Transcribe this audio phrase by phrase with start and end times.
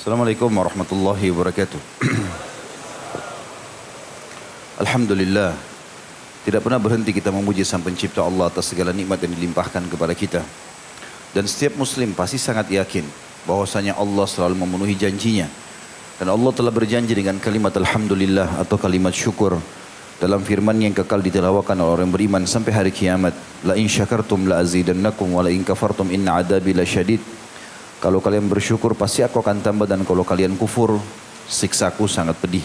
[0.00, 1.76] Assalamualaikum warahmatullahi wabarakatuh.
[4.80, 5.52] Alhamdulillah.
[6.40, 10.40] Tidak pernah berhenti kita memuji sang pencipta Allah atas segala nikmat yang dilimpahkan kepada kita.
[11.36, 13.04] Dan setiap muslim pasti sangat yakin
[13.44, 15.52] bahwasanya Allah selalu memenuhi janjinya.
[16.16, 19.60] Dan Allah telah berjanji dengan kalimat Alhamdulillah atau kalimat syukur
[20.16, 23.36] dalam firman yang kekal ditelawakan oleh orang beriman sampai hari kiamat.
[23.68, 27.20] La in syakartum la azidannakum wa la in kafartum inna adabi la syadid.
[28.00, 30.96] Kalau kalian bersyukur pasti aku akan tambah dan kalau kalian kufur
[31.44, 32.64] siksaku sangat pedih.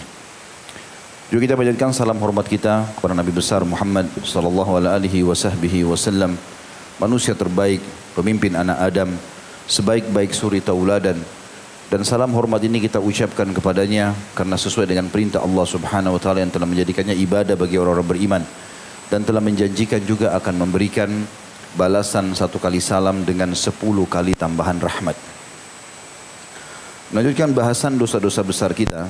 [1.28, 6.40] Juga kita panjatkan salam hormat kita kepada Nabi besar Muhammad sallallahu alaihi wasallam,
[6.96, 7.84] manusia terbaik,
[8.16, 9.12] pemimpin anak Adam,
[9.68, 11.20] sebaik-baik suri tauladan.
[11.86, 16.42] Dan salam hormat ini kita ucapkan kepadanya karena sesuai dengan perintah Allah Subhanahu wa taala
[16.42, 18.42] yang telah menjadikannya ibadah bagi orang-orang beriman
[19.06, 21.10] dan telah menjanjikan juga akan memberikan
[21.76, 25.14] balasan satu kali salam dengan sepuluh kali tambahan rahmat.
[27.12, 29.06] Melanjutkan bahasan dosa-dosa besar kita.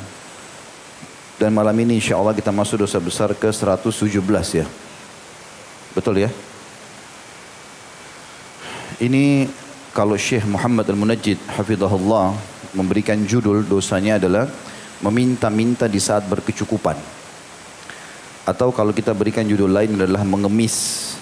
[1.36, 4.08] Dan malam ini insya Allah kita masuk dosa besar ke 117
[4.57, 4.67] ya.
[5.95, 6.30] Betul ya?
[8.96, 9.48] Ini
[9.92, 12.36] kalau Syekh Muhammad Al-Munajjid Hafizahullah
[12.73, 14.48] memberikan judul dosanya adalah
[15.05, 16.96] meminta-minta di saat berkecukupan.
[18.48, 21.16] Atau kalau kita berikan judul lain adalah mengemis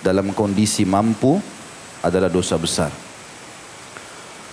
[0.00, 1.36] dalam kondisi mampu
[2.00, 2.88] adalah dosa besar.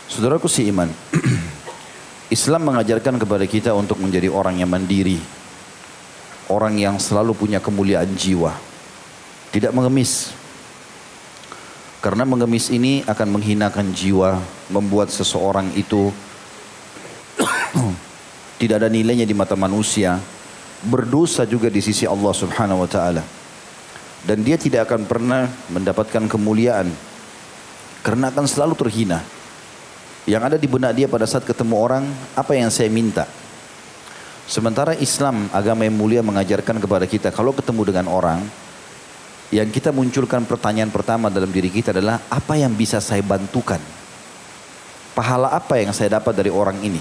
[0.07, 0.87] Saudaraku si iman,
[2.35, 5.19] Islam mengajarkan kepada kita untuk menjadi orang yang mandiri.
[6.47, 8.55] Orang yang selalu punya kemuliaan jiwa.
[9.51, 10.31] Tidak mengemis.
[11.99, 14.39] Karena mengemis ini akan menghinakan jiwa,
[14.71, 16.07] membuat seseorang itu
[18.63, 20.15] tidak ada nilainya di mata manusia,
[20.87, 23.23] berdosa juga di sisi Allah Subhanahu wa taala
[24.27, 26.91] dan dia tidak akan pernah mendapatkan kemuliaan
[28.03, 29.23] karena akan selalu terhina.
[30.27, 32.03] Yang ada di benak dia pada saat ketemu orang,
[32.35, 33.23] apa yang saya minta?
[34.43, 38.43] Sementara Islam, agama yang mulia mengajarkan kepada kita, kalau ketemu dengan orang,
[39.55, 43.79] yang kita munculkan pertanyaan pertama dalam diri kita adalah, apa yang bisa saya bantukan?
[45.15, 46.99] Pahala apa yang saya dapat dari orang ini?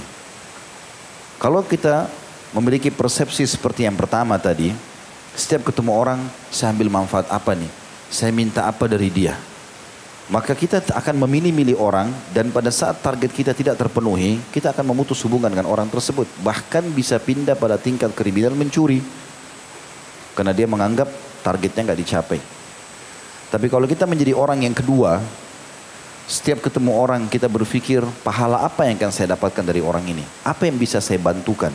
[1.42, 2.06] Kalau kita
[2.54, 4.70] memiliki persepsi seperti yang pertama tadi,
[5.36, 7.69] setiap ketemu orang, saya ambil manfaat apa nih?
[8.08, 9.36] Saya minta apa dari dia?
[10.26, 15.22] Maka kita akan memilih-milih orang dan pada saat target kita tidak terpenuhi, kita akan memutus
[15.22, 16.26] hubungan dengan orang tersebut.
[16.42, 18.98] Bahkan bisa pindah pada tingkat kriminal mencuri.
[20.34, 21.06] Karena dia menganggap
[21.47, 22.41] targetnya nggak dicapai.
[23.47, 25.22] Tapi kalau kita menjadi orang yang kedua,
[26.26, 30.26] setiap ketemu orang kita berpikir pahala apa yang akan saya dapatkan dari orang ini?
[30.42, 31.70] Apa yang bisa saya bantukan?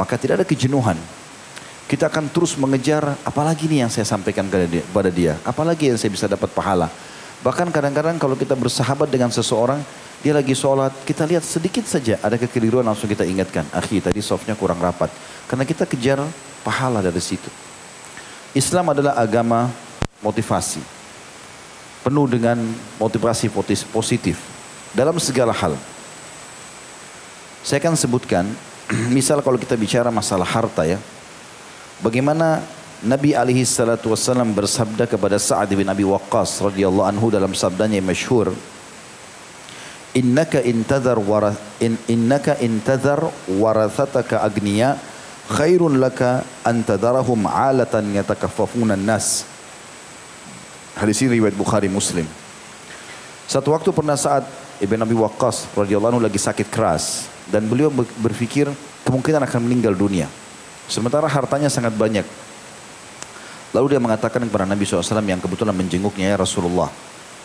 [0.00, 0.96] Maka tidak ada kejenuhan.
[1.84, 5.36] Kita akan terus mengejar apalagi nih yang saya sampaikan kepada dia.
[5.44, 6.88] Apalagi yang saya bisa dapat pahala.
[7.44, 9.84] Bahkan kadang-kadang kalau kita bersahabat dengan seseorang,
[10.24, 13.68] dia lagi sholat, kita lihat sedikit saja ada kekeliruan langsung kita ingatkan.
[13.68, 15.12] Akhi tadi softnya kurang rapat.
[15.44, 16.24] Karena kita kejar
[16.64, 17.52] pahala dari situ.
[18.56, 19.68] Islam adalah agama
[20.24, 20.80] motivasi.
[22.00, 22.56] Penuh dengan
[22.96, 23.52] motivasi
[23.92, 24.40] positif.
[24.96, 25.76] Dalam segala hal.
[27.60, 28.48] Saya akan sebutkan,
[29.16, 30.96] misal kalau kita bicara masalah harta ya.
[32.04, 32.60] Bagaimana
[33.00, 38.04] Nabi alaihi salatu wasallam bersabda kepada Sa'ad bin Abi Waqqas radhiyallahu anhu dalam sabdanya yang
[38.04, 38.52] masyhur
[40.12, 45.00] Innaka intadhar warath in, innaka intadhar warathataka agniya
[45.48, 49.48] khairun laka an tadarahum alatan yatakaffafuna nas
[51.00, 52.28] Hadis ini riwayat Bukhari Muslim.
[53.50, 54.46] Satu waktu pernah saat
[54.78, 57.88] Ibn Abi Waqqas radhiyallahu anhu lagi sakit keras dan beliau
[58.20, 58.68] berpikir
[59.08, 60.28] kemungkinan akan meninggal dunia
[60.86, 62.26] Sementara hartanya sangat banyak.
[63.74, 66.88] Lalu dia mengatakan kepada Nabi SAW yang kebetulan menjenguknya ya Rasulullah.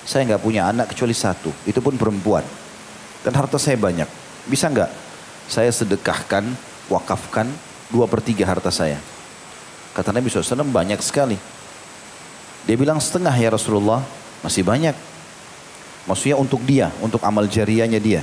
[0.06, 2.45] Saya nggak punya anak kecuali satu, itu pun perempuan.
[3.25, 4.06] Dan harta saya banyak.
[4.45, 4.89] Bisa nggak
[5.50, 6.45] saya sedekahkan,
[6.88, 7.50] wakafkan
[7.89, 9.01] dua per tiga harta saya?
[9.97, 11.36] Kata Nabi SAW banyak sekali.
[12.69, 14.06] Dia bilang setengah ya Rasulullah,
[14.45, 14.94] masih banyak.
[16.06, 18.21] Maksudnya untuk dia, untuk amal jariahnya dia.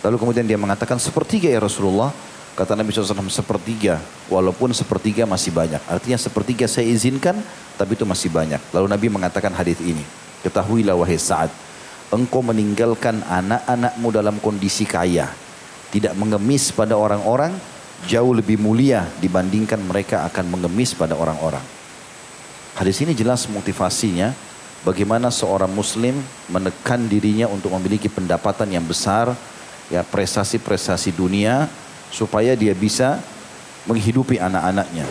[0.00, 2.12] Lalu kemudian dia mengatakan sepertiga ya Rasulullah,
[2.56, 4.00] Kata Nabi SAW sepertiga,
[4.32, 5.76] walaupun sepertiga masih banyak.
[5.92, 7.36] Artinya sepertiga saya izinkan,
[7.76, 8.56] tapi itu masih banyak.
[8.72, 10.00] Lalu Nabi mengatakan hadis ini.
[10.40, 11.52] Ketahuilah wahai Sa'ad,
[12.08, 15.28] engkau meninggalkan anak-anakmu dalam kondisi kaya.
[15.92, 17.52] Tidak mengemis pada orang-orang,
[18.08, 21.62] jauh lebih mulia dibandingkan mereka akan mengemis pada orang-orang.
[22.72, 24.32] Hadis ini jelas motivasinya
[24.80, 26.16] bagaimana seorang muslim
[26.48, 29.36] menekan dirinya untuk memiliki pendapatan yang besar,
[29.88, 31.68] ya prestasi-prestasi dunia,
[32.16, 33.20] supaya dia bisa
[33.84, 35.04] menghidupi anak-anaknya.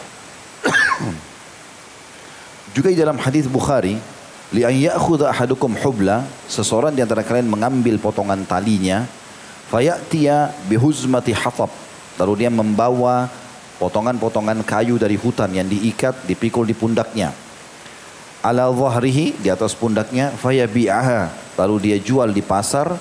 [2.74, 4.02] Juga di dalam hadis Bukhari,
[4.50, 9.06] li an ahadukum hubla, seseorang di antara kalian mengambil potongan talinya,
[9.66, 11.70] Fayatiya bihuzmati hatab.
[12.22, 13.30] Lalu dia membawa
[13.82, 17.34] potongan-potongan kayu dari hutan yang diikat, dipikul di pundaknya.
[18.46, 21.34] Ala zahrihi, di atas pundaknya, fayabi'aha.
[21.58, 22.94] Lalu dia jual di pasar,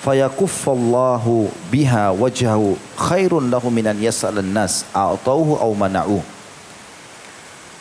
[0.00, 6.24] fayakuffallahu biha wajhahu khairun lahu minan yas'alan nas a'tauhu aw mana'u.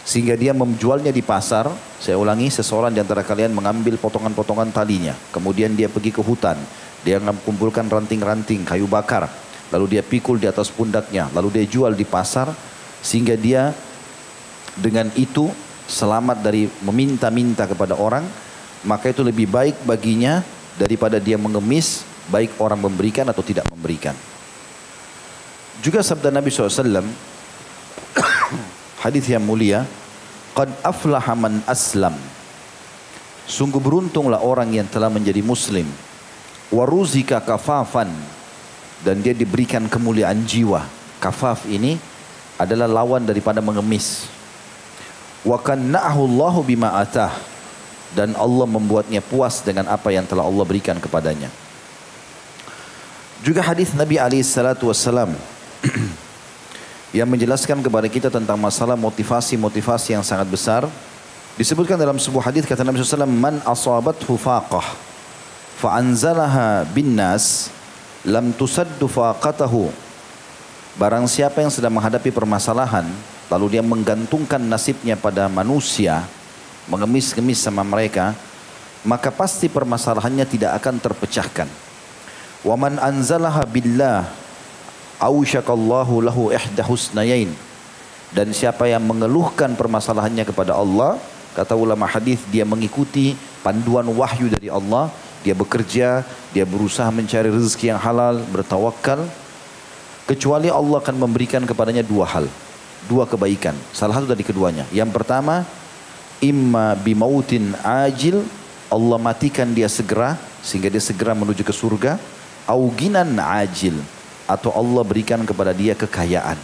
[0.03, 1.69] Sehingga dia menjualnya di pasar,
[2.01, 5.13] saya ulangi, seseorang di antara kalian mengambil potongan-potongan talinya.
[5.29, 6.57] Kemudian dia pergi ke hutan,
[7.05, 9.29] dia mengumpulkan ranting-ranting kayu bakar.
[9.69, 12.49] Lalu dia pikul di atas pundaknya, lalu dia jual di pasar.
[13.05, 13.69] Sehingga dia
[14.73, 15.53] dengan itu
[15.85, 18.25] selamat dari meminta-minta kepada orang,
[18.81, 20.41] maka itu lebih baik baginya
[20.79, 24.15] daripada dia mengemis baik orang memberikan atau tidak memberikan.
[25.83, 27.03] Juga sabda Nabi SAW,
[29.03, 29.83] hadis yang mulia,
[30.55, 32.15] Qad aflaha man aslam.
[33.47, 35.87] Sungguh beruntunglah orang yang telah menjadi muslim.
[36.69, 38.11] Waruzika kafafan
[39.01, 40.85] dan dia diberikan kemuliaan jiwa.
[41.23, 41.95] Kafaf ini
[42.59, 44.27] adalah lawan daripada mengemis.
[45.47, 47.31] Wa kanna'ahu Allahu bima atah
[48.17, 51.49] dan Allah membuatnya puas dengan apa yang telah Allah berikan kepadanya.
[53.39, 55.31] Juga hadis Nabi alaihi salatu wasallam
[57.17, 60.83] yang menjelaskan kepada kita tentang masalah motivasi-motivasi yang sangat besar.
[61.55, 65.09] Disebutkan dalam sebuah hadis kata Nabi SAW, Man asabathu faqah
[65.79, 67.71] fa'anzalaha bin nas
[68.27, 69.87] lam tusaddu faqatahu
[70.99, 73.07] barang siapa yang sedang menghadapi permasalahan
[73.47, 76.27] lalu dia menggantungkan nasibnya pada manusia
[76.87, 78.37] mengemis-ngemis sama mereka
[79.03, 81.67] maka pasti permasalahannya tidak akan terpecahkan
[82.63, 84.29] wa man anzalaha billah
[85.19, 87.51] ausyakallahu lahu ihda husnayain
[88.31, 91.19] dan siapa yang mengeluhkan permasalahannya kepada Allah
[91.57, 93.35] kata ulama hadis dia mengikuti
[93.65, 99.23] panduan wahyu dari Allah dia bekerja, dia berusaha mencari rezeki yang halal, bertawakal.
[100.27, 102.45] Kecuali Allah akan memberikan kepadanya dua hal.
[103.07, 103.73] Dua kebaikan.
[103.95, 104.85] Salah satu dari keduanya.
[104.91, 105.63] Yang pertama,
[106.43, 108.43] imma bimautin ajil.
[108.89, 110.39] Allah matikan dia segera.
[110.59, 112.19] Sehingga dia segera menuju ke surga.
[112.67, 113.95] Auginan ajil.
[114.49, 116.57] Atau Allah berikan kepada dia kekayaan.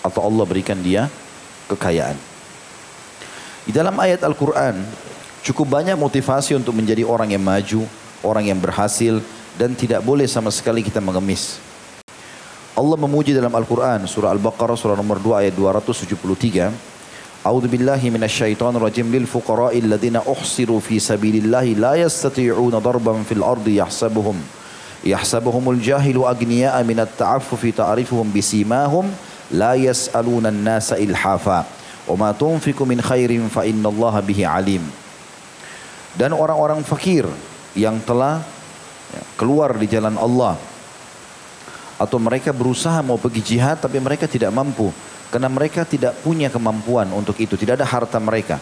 [0.00, 1.10] Atau Allah berikan dia
[1.66, 2.16] kekayaan.
[3.68, 4.80] Di dalam ayat Al-Quran
[5.48, 7.86] Cukup banyak motivasi untuk menjadi orang yang maju,
[8.26, 9.22] orang yang berhasil
[9.56, 11.62] dan tidak boleh sama sekali kita mengemis.
[12.76, 16.97] Allah memuji dalam Al-Quran surah Al-Baqarah surah nomor 2 ayat 273.
[17.46, 19.06] A'udzu billahi minasyaitonir rajim.
[19.14, 24.34] Lil fuqara'il ladzina uhsiru fi sabilillahi la yastati'una darban fil ardi yahsabuhum.
[25.06, 29.06] Yahsabuhumul jahilu agniya'a minat ta'affufi ta'rifuhum bisimahum
[29.54, 31.62] la yas'aluna an-nasa ilhafa.
[32.10, 34.82] Wa ma tunfiqu min khairin fa innallaha bihi alim.
[36.18, 37.22] Dan orang-orang fakir
[37.78, 38.42] yang telah
[39.14, 40.58] ya, keluar di jalan Allah.
[42.02, 44.90] Atau mereka berusaha mau pergi jihad tapi mereka tidak mampu
[45.28, 47.54] karena mereka tidak punya kemampuan untuk itu.
[47.56, 48.56] Tidak ada harta mereka.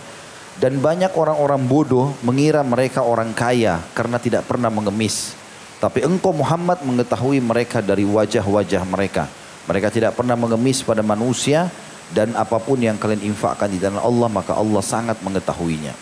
[0.56, 5.36] Dan banyak orang-orang bodoh mengira mereka orang kaya karena tidak pernah mengemis.
[5.76, 9.28] Tapi engkau Muhammad mengetahui mereka dari wajah-wajah mereka.
[9.68, 11.68] Mereka tidak pernah mengemis pada manusia
[12.10, 15.92] dan apa pun yang kalian infakkan di dalam Allah maka Allah sangat mengetahuinya.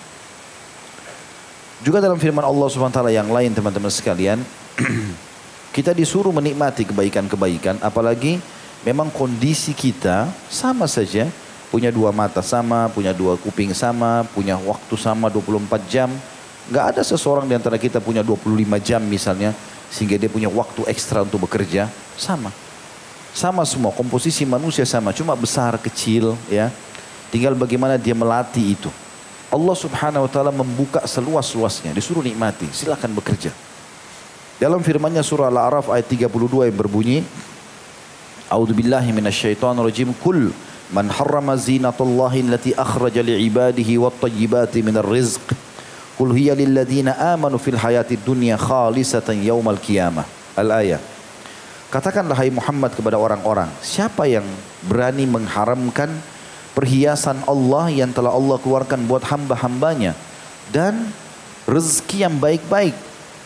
[1.84, 4.40] Juga dalam firman Allah SWT yang lain teman-teman sekalian,
[5.76, 8.40] kita disuruh menikmati kebaikan-kebaikan, apalagi
[8.84, 11.26] memang kondisi kita sama saja,
[11.72, 16.12] punya dua mata sama, punya dua kuping sama, punya waktu sama 24 jam.
[16.70, 19.52] Gak ada seseorang di antara kita punya 25 jam misalnya,
[19.92, 22.48] sehingga dia punya waktu ekstra untuk bekerja, sama.
[23.34, 26.70] Sama semua, komposisi manusia sama, cuma besar, kecil, ya.
[27.34, 28.90] Tinggal bagaimana dia melatih itu.
[29.50, 31.90] Allah subhanahu wa ta'ala membuka seluas-luasnya.
[31.94, 32.66] Disuruh nikmati.
[32.70, 33.50] Silakan bekerja.
[34.58, 37.18] Dalam firmannya surah Al-A'raf ayat 32 yang berbunyi.
[38.54, 40.14] A'udhu billahi minasyaitan rajim.
[40.22, 40.54] Kul
[40.94, 45.42] man harrama zinatullahi allati akhraja li'ibadihi wa tayyibati minar rizq.
[46.14, 50.22] Kul hiya lilladina amanu fil hayati dunya khalisatan yawmal qiyamah.
[50.54, 51.02] Al-ayah.
[51.90, 53.66] Katakanlah hai Muhammad kepada orang-orang.
[53.82, 54.46] Siapa yang
[54.86, 56.14] berani mengharamkan
[56.78, 60.14] perhiasan Allah yang telah Allah keluarkan buat hamba-hambanya
[60.70, 61.10] dan
[61.66, 62.94] rezeki yang baik-baik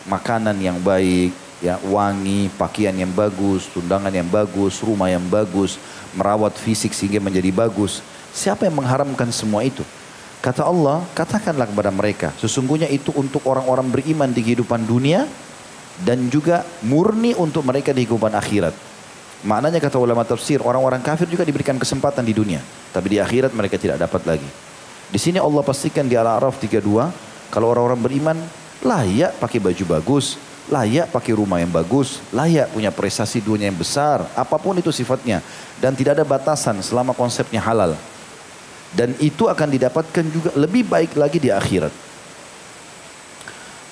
[0.09, 5.75] makanan yang baik ya wangi pakaian yang bagus tundangan yang bagus rumah yang bagus
[6.15, 7.99] merawat fisik sehingga menjadi bagus
[8.31, 9.83] siapa yang mengharamkan semua itu
[10.39, 15.27] kata Allah katakanlah kepada mereka sesungguhnya itu untuk orang-orang beriman di kehidupan dunia
[15.99, 18.89] dan juga murni untuk mereka di kehidupan akhirat
[19.39, 22.59] Maknanya kata ulama tafsir, orang-orang kafir juga diberikan kesempatan di dunia.
[22.91, 24.49] Tapi di akhirat mereka tidak dapat lagi.
[25.09, 26.83] Di sini Allah pastikan di Al-A'raf 32,
[27.47, 28.37] kalau orang-orang beriman
[28.83, 30.35] layak pakai baju bagus,
[30.69, 35.41] layak pakai rumah yang bagus, layak punya prestasi dunia yang besar, apa pun itu sifatnya.
[35.81, 37.97] Dan tidak ada batasan selama konsepnya halal.
[38.93, 41.93] Dan itu akan didapatkan juga lebih baik lagi di akhirat.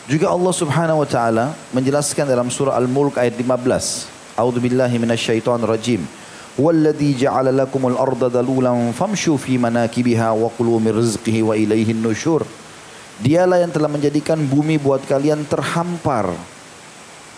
[0.07, 4.39] Juga Allah Subhanahu wa taala menjelaskan dalam surah Al-Mulk ayat 15.
[4.39, 6.01] A'udzu billahi minasyaitonir rajim.
[6.57, 12.01] Walladzi ja'ala lakumul arda dalulan famshu fi manakibiha wa kulu wa ilaihin.
[13.17, 16.56] Dialah yang telah menjadikan bumi buat kalian terhampar.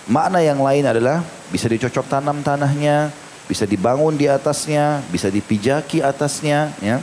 [0.10, 1.22] Makna yang lain adalah
[1.54, 3.14] bisa dicocok tanam tanahnya,
[3.46, 6.98] bisa dibangun di atasnya, bisa dipijaki atasnya, ya.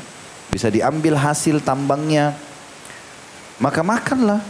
[0.50, 2.34] Bisa diambil hasil tambangnya.
[3.62, 4.42] Maka makanlah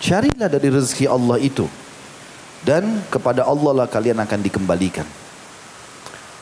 [0.00, 1.68] Carilah dari rezeki Allah itu.
[2.64, 5.04] Dan kepada Allah lah kalian akan dikembalikan.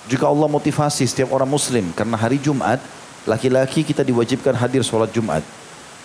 [0.06, 1.90] Juga Allah motivasi setiap orang muslim.
[1.90, 2.78] Karena hari Jumat,
[3.26, 5.42] laki-laki kita diwajibkan hadir sholat Jumat.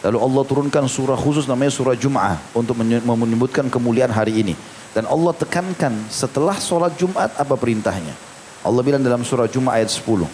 [0.02, 4.54] Lalu Allah turunkan surah khusus namanya surah Jum'ah untuk menyebutkan kemuliaan hari ini.
[4.94, 8.14] Dan Allah tekankan setelah sholat Jumat apa perintahnya.
[8.62, 10.30] Allah bilang dalam surah Jum'ah ayat 10.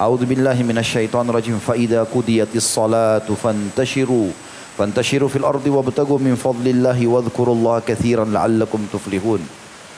[0.00, 1.60] A'udhu billahi minasyaitonir rajim.
[1.60, 4.32] Fa'idha kudiyatis salatu fantashiru
[4.78, 9.42] Fantashiru fil ardi wabtagu min fadlillahi wadhkurullaha kathiran la'allakum tuflihun.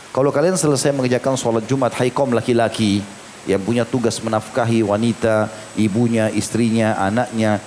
[0.09, 3.05] Kalau kalian selesai mengerjakan sholat Jumat, hai kaum laki-laki
[3.45, 7.61] yang punya tugas menafkahi wanita, ibunya, istrinya, anaknya,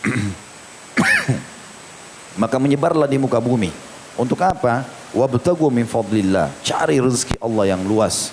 [2.40, 3.68] maka menyebarlah di muka bumi.
[4.14, 4.86] Untuk apa?
[5.14, 6.50] Wabtagu min fadlillah.
[6.62, 8.30] Cari rezeki Allah yang luas.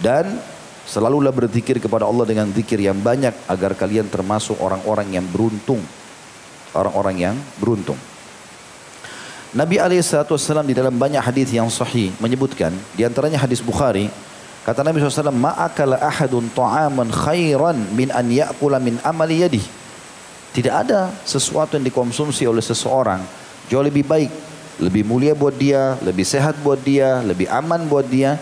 [0.00, 0.40] Dan
[0.84, 5.80] selalulah berzikir kepada Allah dengan zikir yang banyak agar kalian termasuk orang-orang yang beruntung
[6.74, 7.96] orang-orang yang beruntung.
[9.54, 14.10] Nabi SAW di dalam banyak hadis yang sahih menyebutkan, di antaranya hadis Bukhari,
[14.66, 19.62] kata Nabi SAW, Ma'akala ahadun ta'aman khairan min an ya'kula min amali yadih.
[20.54, 23.22] Tidak ada sesuatu yang dikonsumsi oleh seseorang
[23.70, 24.30] jauh lebih baik,
[24.80, 28.38] lebih mulia buat dia, lebih sehat buat dia, lebih aman buat dia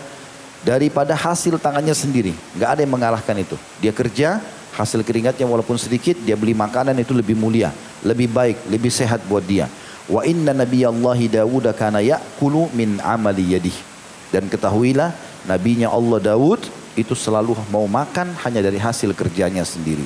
[0.65, 2.33] daripada hasil tangannya sendiri.
[2.57, 3.59] Gak ada yang mengalahkan itu.
[3.83, 4.41] Dia kerja,
[4.73, 7.69] hasil keringatnya walaupun sedikit, dia beli makanan itu lebih mulia
[8.03, 9.71] lebih baik, lebih sehat buat dia.
[10.05, 13.75] Wa inna nabiyallahi Dawud kana ya'kulu min amali yadih.
[14.29, 15.15] Dan ketahuilah
[15.47, 16.67] nabinya Allah Daud
[16.99, 20.05] itu selalu mau makan hanya dari hasil kerjanya sendiri.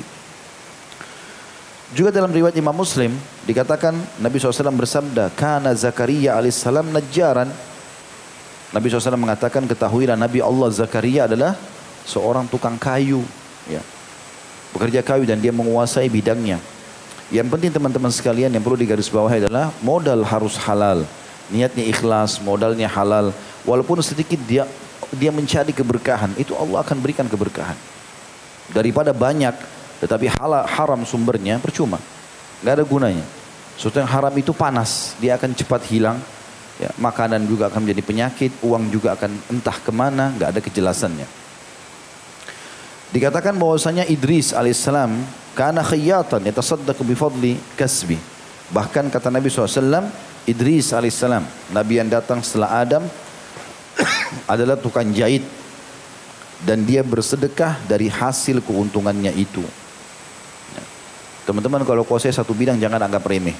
[1.88, 3.16] Juga dalam riwayat Imam Muslim
[3.48, 7.48] dikatakan Nabi SAW bersabda, Kana Zakaria alaihissalam najjaran.
[8.68, 11.56] Nabi SAW mengatakan ketahuilah Nabi Allah Zakaria adalah
[12.04, 13.24] seorang tukang kayu.
[13.64, 13.80] Ya.
[14.76, 16.60] Bekerja kayu dan dia menguasai bidangnya.
[17.32, 21.08] Yang penting teman-teman sekalian yang perlu digarisbawahi adalah modal harus halal.
[21.48, 23.32] Niatnya ikhlas, modalnya halal.
[23.64, 24.68] Walaupun sedikit dia
[25.16, 27.76] dia mencari keberkahan, itu Allah akan berikan keberkahan.
[28.76, 29.56] Daripada banyak,
[29.98, 31.98] tetapi halal, haram sumbernya percuma.
[32.62, 33.26] Gak ada gunanya.
[33.74, 36.18] Sesuatu yang haram itu panas, dia akan cepat hilang.
[36.78, 41.26] Ya, makanan juga akan menjadi penyakit, uang juga akan entah ke mana, gak ada kejelasannya.
[43.10, 45.10] Dikatakan bahwasanya Idris alaihissalam
[45.58, 48.18] karena khiyatan yatasaddaqu bi fadli kasbi.
[48.70, 50.06] Bahkan kata Nabi SAW,
[50.46, 51.42] Idris alaihissalam,
[51.74, 53.02] Nabi yang datang setelah Adam
[54.52, 55.42] adalah tukang jahit
[56.62, 59.62] dan dia bersedekah dari hasil keuntungannya itu.
[61.48, 63.56] Teman-teman kalau kuasai satu bidang jangan anggap remeh.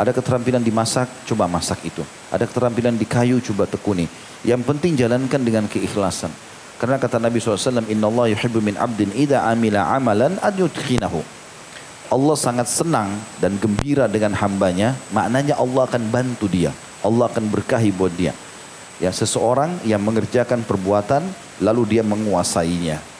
[0.00, 2.00] Ada keterampilan di masak, coba masak itu.
[2.32, 4.08] Ada keterampilan di kayu, coba tekuni.
[4.40, 6.32] Yang penting jalankan dengan keikhlasan.
[6.80, 11.20] Karena kata Nabi SAW, Inna Allah yuhibbu min abdin idha amila amalan ad yudkhinahu.
[12.08, 13.12] Allah sangat senang
[13.44, 16.72] dan gembira dengan hambanya, maknanya Allah akan bantu dia.
[17.04, 18.32] Allah akan berkahi buat dia.
[19.04, 21.28] Ya, seseorang yang mengerjakan perbuatan
[21.60, 23.11] lalu dia menguasainya.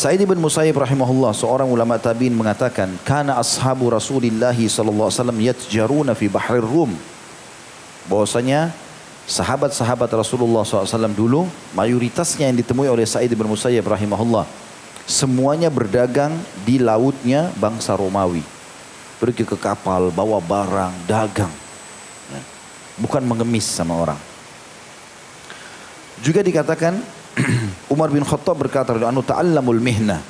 [0.00, 6.16] Sa'id bin Musayyib rahimahullah seorang ulama tabi'in mengatakan kana ashabu Rasulillah sallallahu alaihi wasallam yatjaruna
[6.16, 6.96] fi bahrir Rum.
[8.08, 8.72] Bahwasanya
[9.28, 11.44] sahabat-sahabat Rasulullah SAW dulu
[11.76, 14.48] mayoritasnya yang ditemui oleh Sa'id bin Musayyib rahimahullah
[15.04, 16.32] semuanya berdagang
[16.64, 18.40] di lautnya bangsa Romawi.
[19.20, 21.52] Pergi ke kapal bawa barang dagang.
[22.32, 22.40] Ya.
[22.96, 24.16] bukan mengemis sama orang.
[26.24, 27.19] Juga dikatakan
[27.94, 30.20] Umar bin Khattab berkata anu ta'allamul mihna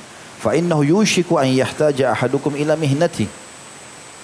[0.41, 3.29] fa innahu yushiku an yahtaja ahadukum ila mihnati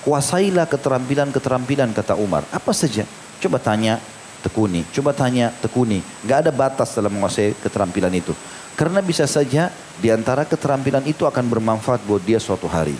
[0.04, 3.04] kuasailah keterampilan-keterampilan kata Umar apa saja
[3.38, 4.02] coba tanya
[4.42, 4.86] tekuni.
[4.94, 6.00] Coba tanya, tekuni.
[6.26, 8.34] Gak ada batas dalam menguasai keterampilan itu.
[8.78, 12.96] Karena bisa saja di antara keterampilan itu akan bermanfaat buat dia suatu hari.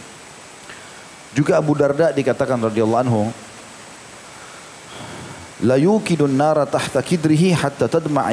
[1.38, 3.30] Juga Abu Darda dikatakan radhiyallahu anhu,
[5.62, 8.26] la yukidun nara tahta kidrihi hatta tadma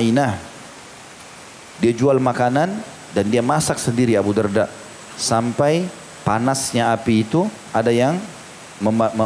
[1.82, 2.70] Dia jual makanan
[3.14, 4.70] dan dia masak sendiri Abu Darda
[5.14, 5.86] sampai
[6.26, 8.18] panasnya api itu ada yang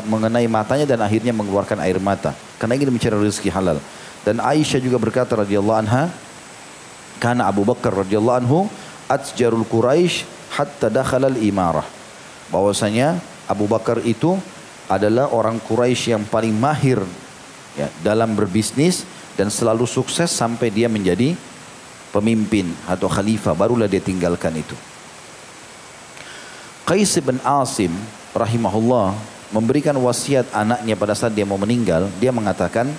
[0.04, 3.78] mengenai matanya dan akhirnya mengeluarkan air mata karena ingin mencari rezeki halal.
[4.26, 6.12] Dan Aisyah juga berkata radhiyallahu anha,
[7.22, 8.58] karena Abu Bakar radhiyallahu anhu
[9.08, 11.86] atjarul Quraisy hatta dakhala al-imarah.
[12.52, 13.16] Bahwasanya
[13.48, 14.36] Abu Bakar itu
[14.90, 17.00] adalah orang Quraisy yang paling mahir
[17.78, 21.32] ya, dalam berbisnis dan selalu sukses sampai dia menjadi
[22.18, 24.74] pemimpin atau khalifah barulah dia tinggalkan itu.
[26.82, 27.94] Qais bin Asim
[28.34, 29.14] rahimahullah
[29.54, 32.90] memberikan wasiat anaknya pada saat dia mau meninggal, dia mengatakan,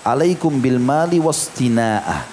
[0.00, 2.24] "Alaikum bil mali wastina'ah."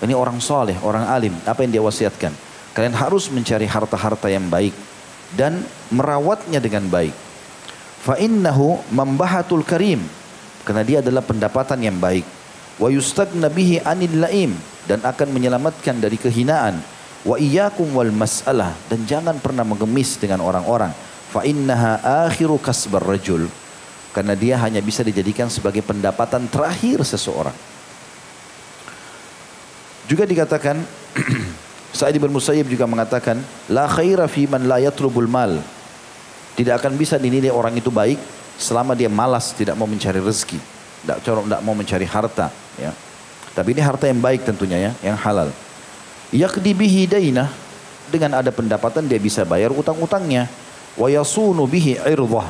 [0.00, 1.36] Ini orang soleh, orang alim.
[1.44, 2.32] Apa yang dia wasiatkan?
[2.72, 4.72] Kalian harus mencari harta-harta yang baik
[5.36, 5.60] dan
[5.92, 7.12] merawatnya dengan baik.
[8.00, 10.00] Fa innahu membahatul karim.
[10.64, 12.24] Karena dia adalah pendapatan yang baik.
[12.80, 14.56] Wa yustagna bihi anil laim
[14.90, 16.82] dan akan menyelamatkan dari kehinaan
[17.20, 20.92] Wa iyyakum wal mas'alah dan jangan pernah mengemis dengan orang-orang.
[21.30, 23.44] Fa innaha akhiru kasbar rajul.
[24.10, 27.54] Karena dia hanya bisa dijadikan sebagai pendapatan terakhir seseorang.
[30.10, 30.82] Juga dikatakan
[31.98, 33.38] Sa'id bin Musayyib juga mengatakan
[33.70, 35.60] la khaira fi man la yatlubul mal.
[36.58, 38.18] Tidak akan bisa dinilai orang itu baik
[38.58, 40.58] selama dia malas tidak mau mencari rezeki,
[41.06, 42.92] tidak tidak mau mencari harta, ya.
[43.60, 45.52] Tapi ini harta yang baik tentunya ya, yang halal.
[46.32, 47.52] Yakdi bihi dainah
[48.08, 50.48] dengan ada pendapatan dia bisa bayar utang-utangnya.
[50.96, 52.48] Wa yasunu bihi irdah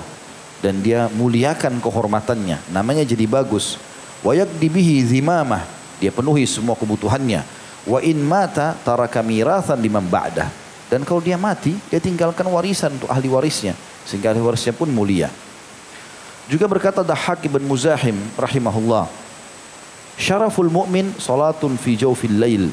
[0.62, 2.62] dan dia muliakan kehormatannya.
[2.70, 3.74] Namanya jadi bagus.
[4.22, 5.66] Wa yakdi bihi zimamah
[5.98, 7.42] dia penuhi semua kebutuhannya.
[7.90, 10.46] Wa in mata taraka mirathan liman ba'dah.
[10.86, 13.74] Dan kalau dia mati, dia tinggalkan warisan untuk ahli warisnya.
[14.06, 15.26] Sehingga ahli warisnya pun mulia.
[16.46, 19.29] Juga berkata Dahak ibn Muzahim rahimahullah.
[20.20, 22.68] Syaraful mu'min salatun fi jawfil lail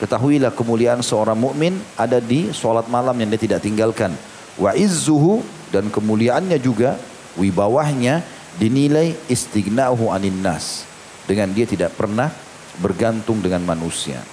[0.00, 4.16] Ketahuilah kemuliaan seorang mukmin ada di solat malam yang dia tidak tinggalkan.
[4.56, 6.96] Wa izzuhu dan kemuliaannya juga
[7.36, 8.24] wibawahnya
[8.56, 10.88] dinilai istighna'uhu anin nas.
[11.28, 12.32] Dengan dia tidak pernah
[12.80, 14.24] bergantung dengan manusia.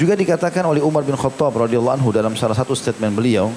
[0.00, 3.52] Juga dikatakan oleh Umar bin Khattab radhiyallahu anhu dalam salah satu statement beliau,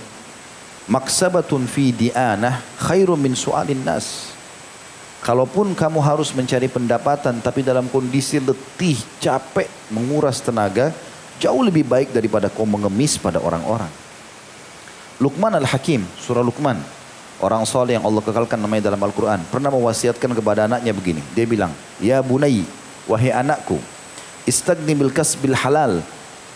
[0.91, 4.36] maksabatun fi di'anah khairum min su'alin nas.
[5.23, 10.91] Kalaupun kamu harus mencari pendapatan tapi dalam kondisi letih, capek, menguras tenaga,
[11.39, 13.88] jauh lebih baik daripada kau mengemis pada orang-orang.
[15.23, 16.75] Luqman Al-Hakim, surah Luqman.
[17.39, 19.39] Orang soleh yang Allah kekalkan namanya dalam Al-Quran.
[19.47, 21.23] Pernah mewasiatkan kepada anaknya begini.
[21.31, 21.71] Dia bilang,
[22.03, 22.67] Ya bunai,
[23.07, 23.79] wahai anakku,
[24.43, 26.03] istagni bil kasbil halal.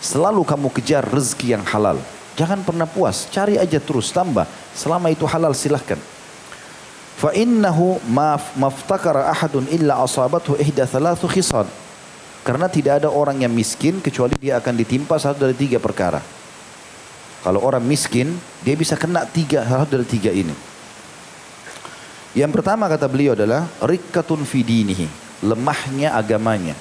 [0.04, 1.96] Selalu kamu kejar rezeki yang halal.
[2.36, 4.44] Jangan pernah puas, cari aja terus, tambah.
[4.76, 5.96] Selama itu halal silahkan.
[7.18, 7.98] Fa innahu
[8.54, 11.66] maftakara ahadun illa asabathu ihda thalathu khisal.
[12.46, 16.22] Karena tidak ada orang yang miskin kecuali dia akan ditimpa satu dari tiga perkara.
[17.42, 20.54] Kalau orang miskin, dia bisa kena tiga hal dari tiga ini.
[22.38, 25.10] Yang pertama kata beliau adalah rikkatun fidinihi,
[25.42, 26.78] lemahnya agamanya.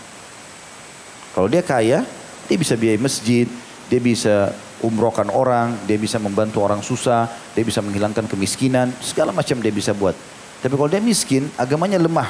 [1.33, 2.05] Kalau dia kaya,
[2.45, 3.49] dia bisa biaya masjid,
[3.89, 4.53] dia bisa
[4.85, 7.25] umrohkan orang, dia bisa membantu orang susah,
[7.57, 10.13] dia bisa menghilangkan kemiskinan, segala macam dia bisa buat.
[10.61, 12.29] Tapi kalau dia miskin, agamanya lemah.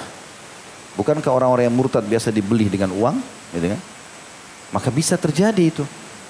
[0.95, 3.15] Bukankah orang-orang yang murtad biasa dibeli dengan uang?
[3.53, 3.81] Gitu kan?
[4.73, 5.83] Maka bisa terjadi itu.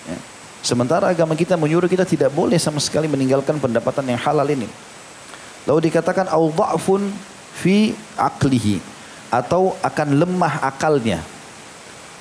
[0.06, 0.20] Ya.
[0.62, 4.68] Sementara agama kita menyuruh kita tidak boleh sama sekali meninggalkan pendapatan yang halal ini.
[5.64, 6.52] Lalu dikatakan au
[7.58, 8.78] fi aklihi
[9.32, 11.24] atau akan lemah akalnya.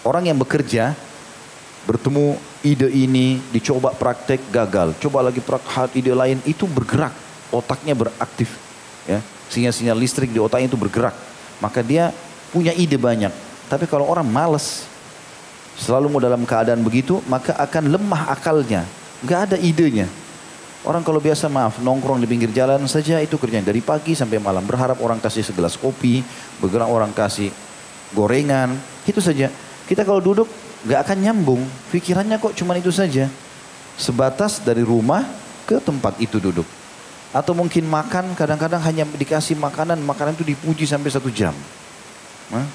[0.07, 0.95] Orang yang bekerja
[1.87, 7.15] bertemu ide ini, dicoba praktek gagal, coba lagi praktek ide lain itu bergerak,
[7.55, 8.59] otaknya beraktif,
[9.07, 11.15] ya sehingga sinyal listrik di otaknya itu bergerak,
[11.63, 12.11] maka dia
[12.51, 13.31] punya ide banyak.
[13.67, 14.87] Tapi kalau orang malas,
[15.79, 18.83] selalu mau dalam keadaan begitu, maka akan lemah akalnya,
[19.23, 20.11] nggak ada idenya.
[20.87, 24.63] Orang kalau biasa maaf nongkrong di pinggir jalan saja itu kerjanya dari pagi sampai malam
[24.63, 26.23] berharap orang kasih segelas kopi,
[26.63, 27.51] bergerak orang kasih
[28.15, 28.71] gorengan,
[29.03, 29.51] itu saja.
[29.87, 30.47] Kita kalau duduk
[30.87, 31.63] Gak akan nyambung.
[31.91, 33.27] Pikirannya kok cuma itu saja.
[33.99, 35.27] Sebatas dari rumah
[35.67, 36.67] ke tempat itu duduk.
[37.35, 39.99] Atau mungkin makan kadang-kadang hanya dikasih makanan.
[39.99, 41.53] Makanan itu dipuji sampai satu jam.
[42.55, 42.67] Nah,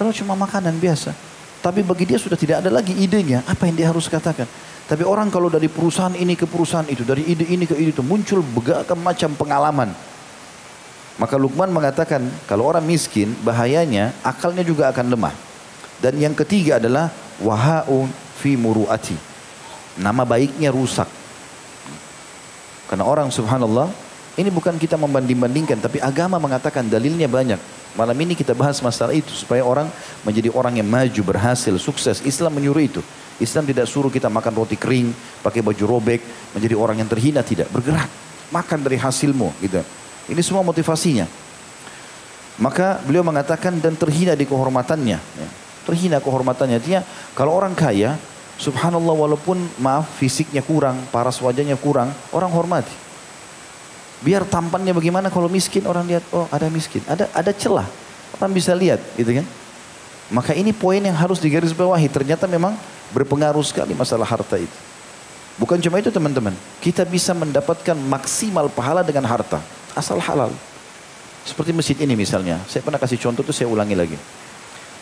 [0.00, 1.12] kalau cuma makanan biasa.
[1.60, 3.44] Tapi bagi dia sudah tidak ada lagi idenya.
[3.44, 4.48] Apa yang dia harus katakan.
[4.84, 7.04] Tapi orang kalau dari perusahaan ini ke perusahaan itu.
[7.04, 8.04] Dari ide ini ke ide itu.
[8.04, 9.92] Muncul berbagai macam pengalaman.
[11.14, 15.53] Maka Lukman mengatakan kalau orang miskin bahayanya akalnya juga akan lemah.
[16.02, 17.10] Dan yang ketiga adalah
[17.42, 19.16] wahaun fi muruati.
[19.98, 21.06] Nama baiknya rusak.
[22.90, 23.88] Karena orang subhanallah,
[24.34, 27.58] ini bukan kita membanding-bandingkan, tapi agama mengatakan dalilnya banyak.
[27.94, 29.86] Malam ini kita bahas masalah itu supaya orang
[30.26, 32.18] menjadi orang yang maju, berhasil, sukses.
[32.26, 33.00] Islam menyuruh itu.
[33.38, 35.14] Islam tidak suruh kita makan roti kering,
[35.46, 36.20] pakai baju robek,
[36.58, 37.70] menjadi orang yang terhina, tidak.
[37.70, 38.10] Bergerak.
[38.52, 39.82] makan dari hasilmu gitu.
[40.30, 41.26] Ini semua motivasinya.
[42.62, 45.18] Maka beliau mengatakan dan terhina di kehormatannya.
[45.18, 45.48] Ya.
[45.84, 46.80] Terhina kehormatannya.
[46.80, 47.04] Dia
[47.36, 48.16] kalau orang kaya,
[48.56, 52.92] subhanallah walaupun maaf fisiknya kurang, paras wajahnya kurang, orang hormati.
[54.24, 57.84] Biar tampannya bagaimana kalau miskin orang lihat oh ada miskin, ada ada celah.
[58.40, 59.46] Orang bisa lihat gitu kan.
[60.32, 62.08] Maka ini poin yang harus digarisbawahi.
[62.08, 62.72] Ternyata memang
[63.12, 64.78] berpengaruh sekali masalah harta itu.
[65.54, 66.56] Bukan cuma itu teman-teman.
[66.82, 69.62] Kita bisa mendapatkan maksimal pahala dengan harta.
[69.94, 70.50] Asal halal.
[71.46, 72.58] Seperti masjid ini misalnya.
[72.66, 74.18] Saya pernah kasih contoh itu saya ulangi lagi.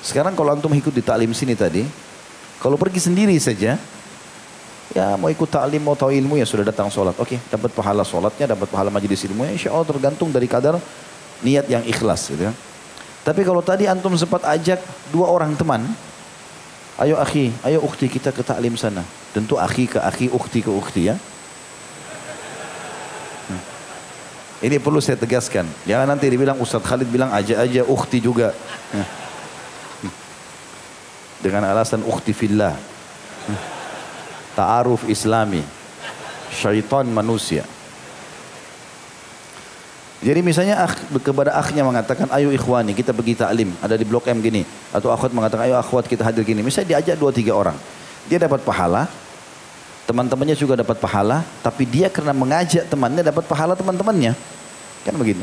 [0.03, 1.87] Sekarang kalau antum ikut di taklim sini tadi.
[2.59, 3.79] Kalau pergi sendiri saja.
[4.93, 7.17] Ya mau ikut taklim, mau tahu ilmu ya sudah datang sholat.
[7.17, 9.57] Oke, dapat pahala sholatnya, dapat pahala majelis ilmunya.
[9.57, 10.77] Insya Allah tergantung dari kadar
[11.41, 12.29] niat yang ikhlas.
[12.29, 12.53] Gitu ya.
[13.25, 15.87] Tapi kalau tadi antum sempat ajak dua orang teman.
[17.01, 19.01] Ayo akhi, ayo ukti kita ke taklim sana.
[19.33, 21.17] Tentu akhi ke akhi, ukti ke ukti ya.
[24.63, 25.67] Ini perlu saya tegaskan.
[25.89, 28.55] Jangan nanti dibilang Ustadz Khalid bilang aja aja ukti juga.
[31.43, 32.79] Dengan alasan ukti fillah.
[34.55, 35.61] Ta'aruf islami.
[36.55, 37.67] Syaitan manusia.
[40.23, 44.39] Jadi misalnya akh, kepada akhnya mengatakan, ayo ikhwani kita pergi taklim, ada di blok M
[44.39, 44.63] gini.
[44.95, 46.63] Atau akhwat mengatakan, ayo akhwat kita hadir gini.
[46.63, 47.75] Misalnya diajak dua tiga orang.
[48.31, 49.11] Dia dapat pahala,
[50.07, 54.39] teman-temannya juga dapat pahala, tapi dia karena mengajak temannya dapat pahala teman-temannya.
[55.03, 55.43] Kan begini.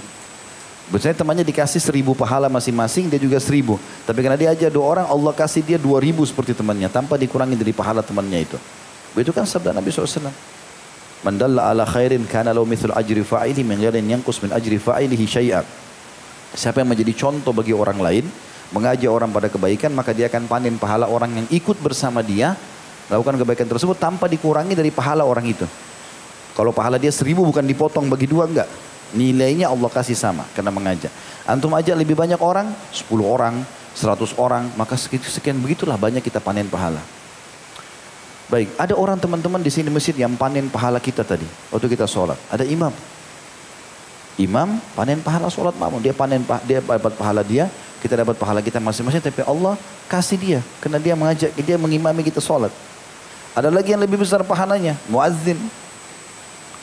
[0.89, 3.78] Biasanya temannya dikasih seribu pahala masing-masing, dia juga seribu.
[4.10, 7.54] Tapi karena dia ajak dua orang, Allah kasih dia dua ribu seperti temannya, tanpa dikurangi
[7.54, 8.58] dari pahala temannya itu.
[9.13, 10.34] Begitu kan sabda Nabi SAW.
[11.21, 15.25] Man dalla ala khairin kana lahu mithlu ajri fa'ili min ghairin yanqus min ajri fa'ilihi
[15.30, 15.62] syai'a.
[16.58, 18.25] Siapa yang menjadi contoh bagi orang lain,
[18.73, 22.58] mengajak orang pada kebaikan, maka dia akan panen pahala orang yang ikut bersama dia,
[23.13, 25.69] lakukan kebaikan tersebut tanpa dikurangi dari pahala orang itu.
[26.58, 28.69] Kalau pahala dia seribu bukan dipotong bagi dua enggak.
[29.13, 31.10] Nilainya Allah kasih sama karena mengajak.
[31.50, 33.65] Antum ajak lebih banyak orang, 10 orang,
[33.98, 37.02] 100 orang, maka sekian begitulah banyak kita panen pahala.
[38.50, 41.45] Baik, ada orang teman-teman di sini masjid yang panen pahala kita tadi.
[41.69, 42.38] Waktu kita sholat.
[42.50, 42.89] Ada imam.
[44.41, 46.02] Imam panen pahala sholat makmum.
[46.02, 47.69] Dia panen dia dapat pahala dia,
[48.02, 49.22] kita dapat pahala kita masing-masing.
[49.22, 49.78] Tapi Allah
[50.10, 50.60] kasih dia.
[50.82, 52.74] Karena dia mengajak, dia mengimami kita sholat.
[53.54, 54.98] Ada lagi yang lebih besar pahalanya.
[55.10, 55.58] Muazzin.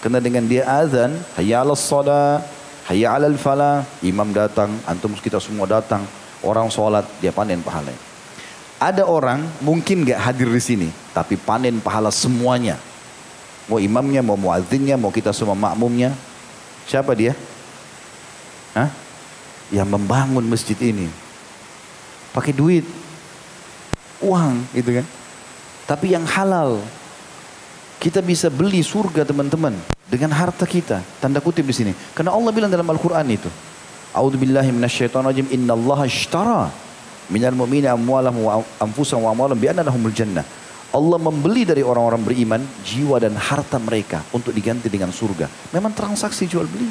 [0.05, 2.45] Karena dengan dia azan, hayya ala sholat,
[2.87, 3.83] hayya ala falah.
[4.05, 6.05] Imam datang, antum kita semua datang.
[6.45, 7.99] Orang sholat, dia panen pahalanya.
[8.77, 12.77] Ada orang mungkin gak hadir di sini, tapi panen pahala semuanya.
[13.67, 16.13] Mau imamnya, mau muadzinnya, mau kita semua makmumnya.
[16.87, 17.35] Siapa dia?
[18.77, 18.93] Hah?
[19.75, 21.11] Yang membangun masjid ini.
[22.31, 22.87] Pakai duit.
[24.23, 25.07] Uang gitu kan.
[25.89, 26.79] Tapi yang halal.
[27.97, 29.73] Kita bisa beli surga teman-teman.
[30.07, 31.03] Dengan harta kita.
[31.19, 31.93] Tanda kutip di sini.
[32.15, 33.51] Karena Allah bilang dalam Al-Quran itu.
[34.15, 35.51] A'udzubillahi minasyaitonirrajim.
[35.51, 36.71] Inna Allah ishtara
[37.27, 40.47] minal mu'mini amwalahum wa anfusahum wa amwalahum bi lahumul jannah.
[40.95, 45.51] Allah membeli dari orang-orang beriman jiwa dan harta mereka untuk diganti dengan surga.
[45.75, 46.89] Memang transaksi jual beli.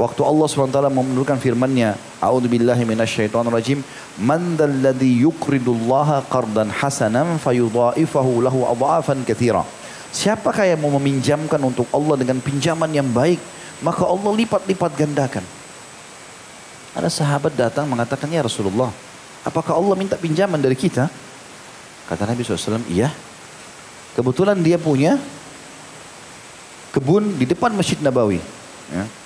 [0.00, 1.92] Waktu Allah SWT menurunkan firman-Nya,
[2.24, 3.84] A'udzu billahi minasyaitonir rajim,
[4.16, 9.60] "Man dzalladzi yuqridullaha qardan hasanan fayudha'ifahu lahu adha'afan katsira."
[10.08, 13.36] Siapakah yang mau meminjamkan untuk Allah dengan pinjaman yang baik,
[13.84, 15.44] maka Allah lipat-lipat gandakan.
[16.96, 18.88] Ada sahabat datang mengatakan, ya Rasulullah,
[19.44, 21.12] apakah Allah minta pinjaman dari kita?
[22.08, 23.12] Kata Nabi SAW, iya.
[24.16, 25.20] Kebetulan dia punya
[26.90, 28.40] kebun di depan Masjid Nabawi.
[28.90, 29.19] Ya.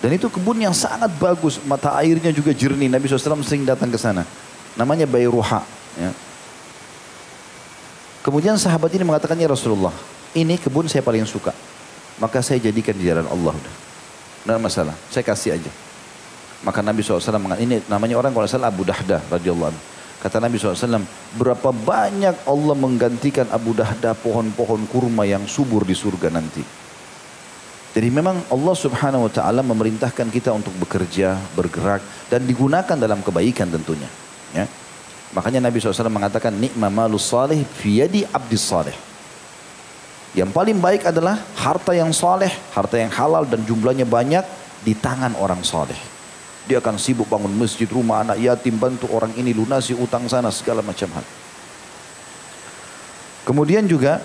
[0.00, 2.92] Dan itu kebun yang sangat bagus, mata airnya juga jernih.
[2.92, 4.28] Nabi SAW sering datang ke sana.
[4.76, 5.64] Namanya Bayruha.
[5.96, 6.12] Ya.
[8.20, 9.94] Kemudian sahabat ini mengatakan, ya Rasulullah,
[10.36, 11.54] ini kebun saya paling suka.
[12.20, 13.56] Maka saya jadikan di jalan Allah.
[14.44, 15.72] Tidak masalah, saya kasih aja.
[16.60, 19.82] Maka Nabi SAW mengatakan, ini namanya orang kalau salah Abu Dahdah radhiyallahu anhu.
[20.16, 21.04] Kata Nabi SAW,
[21.36, 26.85] berapa banyak Allah menggantikan Abu Dahdah pohon-pohon kurma yang subur di surga nanti.
[27.96, 33.72] Jadi memang Allah subhanahu wa ta'ala memerintahkan kita untuk bekerja, bergerak, dan digunakan dalam kebaikan
[33.72, 34.04] tentunya.
[34.52, 34.68] Ya.
[35.32, 38.92] Makanya Nabi SAW mengatakan, Ni'ma malus salih fiyadi abdis salih.
[40.36, 44.44] Yang paling baik adalah harta yang saleh, harta yang halal dan jumlahnya banyak
[44.84, 45.96] di tangan orang saleh.
[46.68, 50.84] Dia akan sibuk bangun masjid, rumah anak yatim, bantu orang ini lunasi utang sana, segala
[50.84, 51.24] macam hal.
[53.48, 54.20] Kemudian juga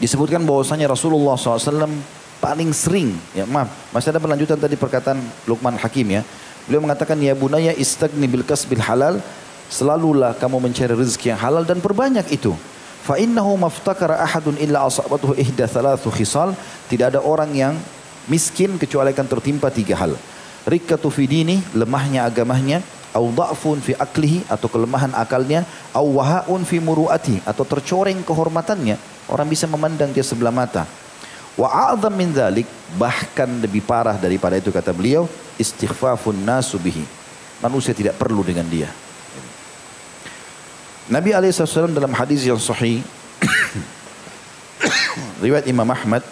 [0.00, 6.10] disebutkan bahwasanya Rasulullah SAW paling sering, ya maaf, masih ada perlanjutan tadi perkataan Luqman Hakim
[6.10, 6.26] ya.
[6.66, 9.22] Beliau mengatakan, ya bunaya istagni bil kasbil halal,
[9.70, 12.50] selalulah kamu mencari rezeki yang halal dan perbanyak itu.
[13.02, 16.54] Fa innahu maftakara ahadun illa asabatuhu ihda thalathu khisal.
[16.86, 17.74] Tidak ada orang yang
[18.30, 20.14] miskin kecuali akan tertimpa tiga hal.
[20.62, 22.78] Rikkatu fi dini, lemahnya agamanya,
[23.10, 28.94] au da'fun fi aklihi atau kelemahan akalnya, au wahaun fi muruati atau tercoreng kehormatannya.
[29.26, 30.86] Orang bisa memandang dia sebelah mata.
[31.52, 32.64] Wa a'zam min dhalik,
[32.96, 35.28] bahkan lebih parah daripada itu kata beliau,
[35.60, 37.04] istighfafun nasu bihi.
[37.60, 38.88] Manusia tidak perlu dengan dia.
[41.12, 43.02] Nabi SAW dalam hadis yang sahih
[45.44, 46.22] riwayat Imam Ahmad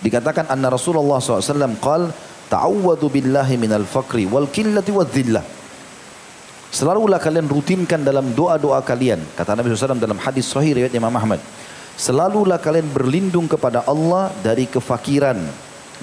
[0.00, 2.10] dikatakan anna Rasulullah SAW qal
[2.48, 5.44] ta'awwadu billahi minal faqri wal killati wal dhillah
[6.72, 9.20] Selalulah kalian rutinkan dalam doa-doa kalian.
[9.36, 11.36] Kata Nabi SAW dalam hadis sahih riwayat Imam Ahmad.
[11.96, 15.38] Selalulah kalian berlindung kepada Allah dari kefakiran.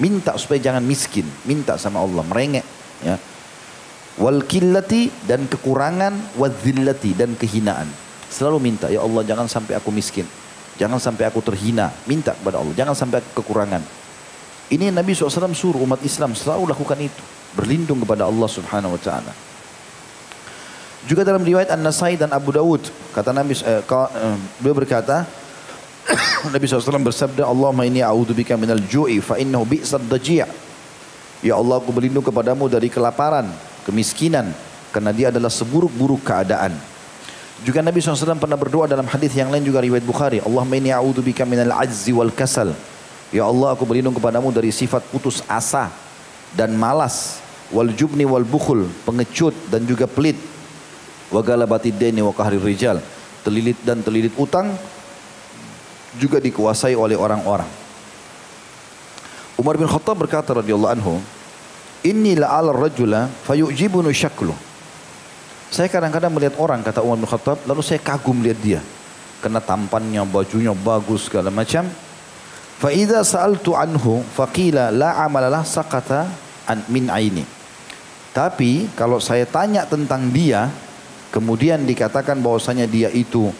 [0.00, 1.26] Minta supaya jangan miskin.
[1.44, 2.24] Minta sama Allah.
[2.24, 2.66] Merengek.
[3.00, 3.16] Ya
[4.20, 7.88] wal killati dan kekurangan wadzillati dan kehinaan.
[8.30, 10.28] Selalu minta, ya Allah jangan sampai aku miskin.
[10.76, 11.90] Jangan sampai aku terhina.
[12.06, 13.82] Minta kepada Allah, jangan sampai aku kekurangan.
[14.70, 17.22] Ini Nabi SAW suruh umat Islam selalu lakukan itu.
[17.58, 19.32] Berlindung kepada Allah subhanahu wa ta'ala.
[21.10, 22.86] Juga dalam riwayat An-Nasai dan Abu Dawud.
[23.10, 25.26] Kata Nabi, eh, eh, beliau berkata,
[26.54, 30.70] Nabi SAW bersabda, Allahumma inni a'udzubika minal ju'i fa innahu bi'sad daji'
[31.40, 33.48] Ya Allah aku berlindung kepadamu dari kelaparan
[33.88, 34.52] kemiskinan
[34.92, 36.76] karena dia adalah seburuk-buruk keadaan.
[37.64, 40.40] Juga Nabi SAW pernah berdoa dalam hadis yang lain juga riwayat Bukhari.
[40.40, 42.76] Allahumma inni a'udzubika minal ajzi wal kasal.
[43.32, 45.88] Ya Allah aku berlindung kepadamu dari sifat putus asa
[46.52, 47.40] dan malas.
[47.72, 48.88] Wal jubni wal bukhul.
[49.08, 50.36] Pengecut dan juga pelit.
[51.32, 53.00] Wa galabatid deni wa kahri rijal.
[53.44, 54.76] Terlilit dan terlilit utang
[56.18, 57.68] juga dikuasai oleh orang-orang.
[59.60, 61.20] Umar bin Khattab berkata radhiyallahu anhu,
[62.00, 64.56] Inni la'al rajula fayu'jibunu syaklu.
[65.68, 68.80] Saya kadang-kadang melihat orang kata Umar bin Khattab lalu saya kagum lihat dia.
[69.44, 71.84] Karena tampannya, bajunya bagus segala macam.
[72.80, 76.24] Fa idza sa'altu anhu faqila la amalalah sakata
[76.64, 77.44] an min aini.
[78.32, 80.72] Tapi kalau saya tanya tentang dia,
[81.28, 83.52] kemudian dikatakan bahwasanya dia itu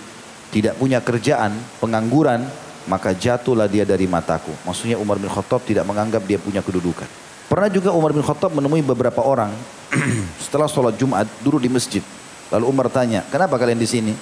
[0.51, 2.43] tidak punya kerjaan, pengangguran,
[2.91, 4.51] maka jatuhlah dia dari mataku.
[4.67, 7.07] Maksudnya Umar bin Khattab tidak menganggap dia punya kedudukan.
[7.51, 9.51] Pernah juga Umar bin Khattab menemui beberapa orang
[10.43, 12.03] setelah sholat Jumat duduk di masjid.
[12.51, 14.15] Lalu Umar tanya, kenapa kalian di sini?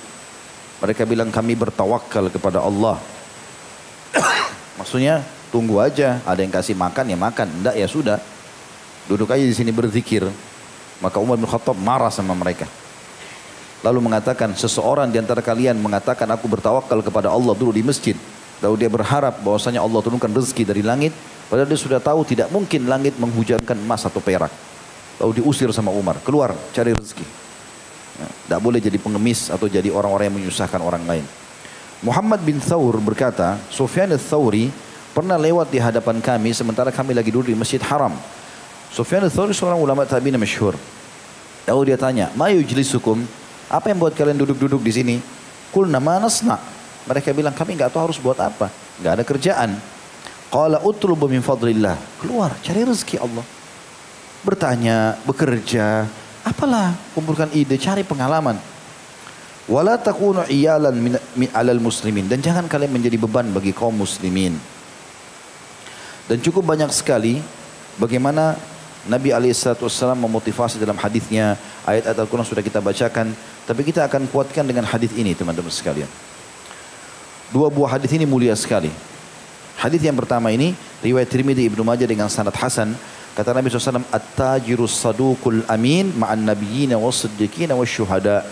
[0.78, 3.00] Mereka bilang kami bertawakal kepada Allah.
[4.80, 8.18] Maksudnya tunggu aja, ada yang kasih makan ya makan, enggak ya sudah.
[9.08, 10.28] Duduk aja di sini berzikir.
[11.00, 12.68] Maka Umar bin Khattab marah sama mereka.
[13.86, 18.18] Lalu mengatakan seseorang di antara kalian mengatakan aku bertawakal kepada Allah dulu di masjid.
[18.58, 21.14] Lalu dia berharap bahwasanya Allah turunkan rezeki dari langit.
[21.46, 24.50] Padahal dia sudah tahu tidak mungkin langit menghujankan emas atau perak.
[25.22, 27.26] Lalu diusir sama Umar, keluar cari rezeki.
[28.18, 31.24] Tidak boleh jadi pengemis atau jadi orang-orang yang menyusahkan orang lain.
[32.02, 34.70] Muhammad bin Thawr berkata, Sufyan al-Thawri
[35.14, 38.14] pernah lewat di hadapan kami sementara kami lagi duduk di Masjid Haram.
[38.90, 40.74] Sufyan al-Thawri seorang ulama tabi'in masyhur.
[41.66, 43.22] Lalu dia tanya, "Ma yujlisukum?"
[43.68, 45.16] Apa yang buat kalian duduk-duduk di sini?
[45.68, 46.56] Kulna manasna.
[47.04, 48.72] Mereka bilang, "Kami nggak tahu harus buat apa.
[49.00, 49.70] Nggak ada kerjaan."
[50.48, 51.96] Qala utlubu min fadlillah.
[52.24, 53.44] Keluar, cari rezeki Allah.
[54.40, 56.08] Bertanya, bekerja,
[56.40, 58.56] apalah kumpulkan ide, cari pengalaman.
[59.68, 61.20] Wala takunu iyalan
[61.52, 64.56] alal muslimin dan jangan kalian menjadi beban bagi kaum muslimin.
[66.24, 67.44] Dan cukup banyak sekali
[68.00, 68.56] bagaimana
[69.06, 71.54] Nabi SAW memotivasi dalam hadisnya
[71.86, 73.30] ayat-ayat Al-Quran sudah kita bacakan
[73.68, 76.10] tapi kita akan kuatkan dengan hadis ini teman-teman sekalian.
[77.54, 78.90] Dua buah hadis ini mulia sekali.
[79.78, 82.98] Hadis yang pertama ini riwayat Tirmidzi Ibnu Majah dengan sanad hasan
[83.38, 88.42] kata Nabi SAW at-tajirus saduqul amin ma'an nabiyina was-siddiqina wasyuhada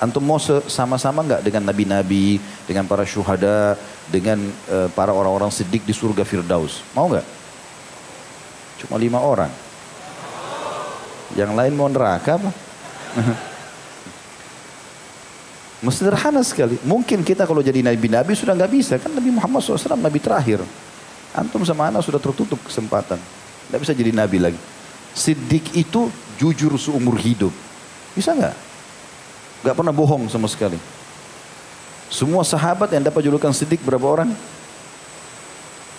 [0.00, 3.76] Antum mau sama-sama enggak dengan nabi-nabi, dengan para syuhada,
[4.08, 4.40] dengan
[4.72, 6.80] uh, para orang-orang siddiq di surga Firdaus?
[6.96, 7.28] Mau enggak?
[8.80, 9.52] Cuma lima orang.
[11.36, 12.50] Yang lain mau neraka apa?
[15.88, 16.76] Sederhana sekali.
[16.84, 19.00] Mungkin kita kalau jadi nabi-nabi sudah nggak bisa.
[19.00, 20.60] Kan Nabi Muhammad SAW nabi terakhir.
[21.32, 23.16] Antum sama anak sudah tertutup kesempatan.
[23.72, 24.60] Nggak bisa jadi nabi lagi.
[25.16, 27.54] Siddiq itu jujur seumur hidup.
[28.12, 28.52] Bisa nggak?
[29.64, 30.76] Nggak pernah bohong sama sekali.
[32.10, 34.34] Semua sahabat yang dapat julukan Siddiq berapa orang?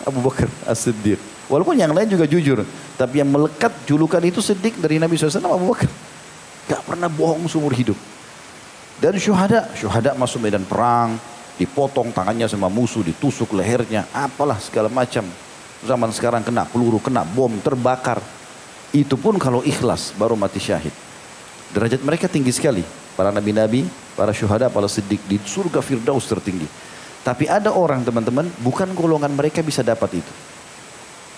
[0.05, 1.19] Abu Bakar As-Siddiq.
[1.51, 2.63] Walaupun yang lain juga jujur.
[2.95, 5.89] Tapi yang melekat julukan itu Siddiq dari Nabi SAW Abu Bakar.
[6.69, 7.97] Gak pernah bohong seumur hidup.
[9.01, 11.17] Dan syuhada, syuhada masuk medan perang,
[11.57, 15.25] dipotong tangannya sama musuh, ditusuk lehernya, apalah segala macam.
[15.81, 18.21] Zaman sekarang kena peluru, kena bom, terbakar.
[18.93, 20.93] Itu pun kalau ikhlas baru mati syahid.
[21.73, 22.85] Derajat mereka tinggi sekali.
[23.11, 23.85] para nabi-nabi,
[24.15, 26.65] para syuhada, para siddiq di surga firdaus tertinggi.
[27.21, 30.33] Tapi ada orang teman-teman, bukan golongan mereka bisa dapat itu.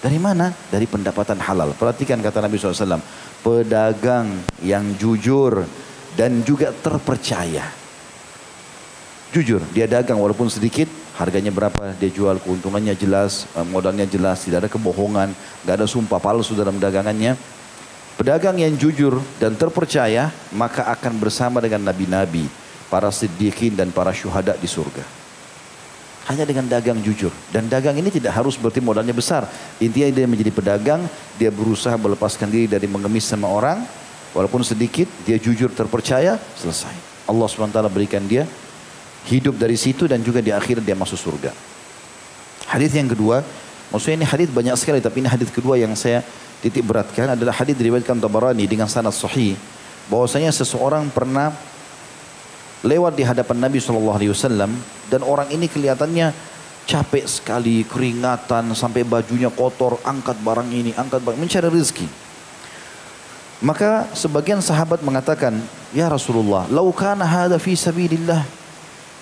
[0.04, 0.52] Dari mana?
[0.68, 1.76] Dari pendapatan halal.
[1.76, 3.00] Perhatikan kata Nabi SAW.
[3.40, 4.28] Pedagang
[4.60, 5.64] yang jujur
[6.16, 7.68] dan juga terpercaya.
[9.32, 10.86] Jujur, dia dagang walaupun sedikit,
[11.18, 16.22] harganya berapa, dia jual, keuntungannya jelas, eh, modalnya jelas, tidak ada kebohongan, tidak ada sumpah
[16.22, 17.34] palsu dalam dagangannya.
[18.14, 22.46] Pedagang yang jujur dan terpercaya, maka akan bersama dengan nabi-nabi,
[22.94, 25.23] para siddiqin dan para syuhada di surga.
[26.24, 27.32] Hanya dengan dagang jujur.
[27.52, 29.44] Dan dagang ini tidak harus berarti modalnya besar.
[29.84, 31.04] Intinya dia menjadi pedagang,
[31.36, 33.84] dia berusaha melepaskan diri dari mengemis sama orang.
[34.32, 36.96] Walaupun sedikit, dia jujur terpercaya, selesai.
[37.28, 38.48] Allah SWT berikan dia
[39.28, 41.52] hidup dari situ dan juga di akhir dia masuk surga.
[42.68, 43.44] Hadis yang kedua,
[43.92, 46.24] maksudnya ini hadis banyak sekali tapi ini hadis kedua yang saya
[46.60, 49.56] titik beratkan adalah hadis diriwayatkan Tabarani dengan sanad sahih
[50.12, 51.56] bahwasanya seseorang pernah
[52.84, 54.70] lewat di hadapan Nabi SAW
[55.08, 56.36] dan orang ini kelihatannya
[56.84, 62.08] capek sekali, keringatan sampai bajunya kotor, angkat barang ini, angkat barang, mencari rezeki.
[63.64, 65.56] Maka sebagian sahabat mengatakan,
[65.96, 68.44] Ya Rasulullah, laukana hada fi sabilillah.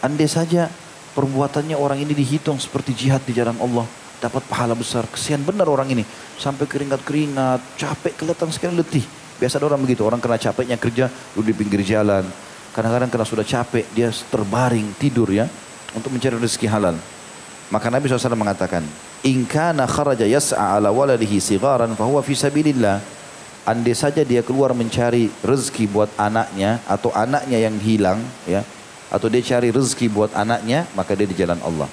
[0.01, 0.65] Andai saja
[1.13, 3.85] perbuatannya orang ini dihitung seperti jihad di jalan Allah,
[4.17, 5.05] dapat pahala besar.
[5.05, 6.01] Kesian benar orang ini,
[6.41, 9.05] sampai keringat-keringat, capek, kelihatan sekali letih.
[9.37, 11.05] Biasa ada orang begitu, orang kena capeknya kerja,
[11.37, 12.25] duduk di pinggir jalan,
[12.71, 15.47] Kadang-kadang karena sudah capek, dia terbaring, tidur ya.
[15.91, 16.95] Untuk mencari rezeki halal.
[17.67, 18.83] Maka Nabi SAW mengatakan,
[19.21, 23.03] In kana kharaja yas'a ala waladihi sigaran fahuwa fi sabilillah.
[23.61, 28.17] Andai saja dia keluar mencari rezeki buat anaknya atau anaknya yang hilang
[28.49, 28.65] ya
[29.13, 31.85] atau dia cari rezeki buat anaknya maka dia di jalan Allah.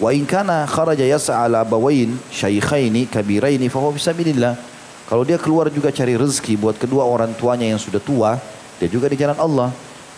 [0.00, 4.58] Wa in kana kharaja yas'a ala abawain syaikhaini kabiraini fahuwa fi sabilillah.
[5.06, 8.34] Kalau dia keluar juga cari rezeki buat kedua orang tuanya yang sudah tua,
[8.82, 9.70] dia juga di jalan Allah.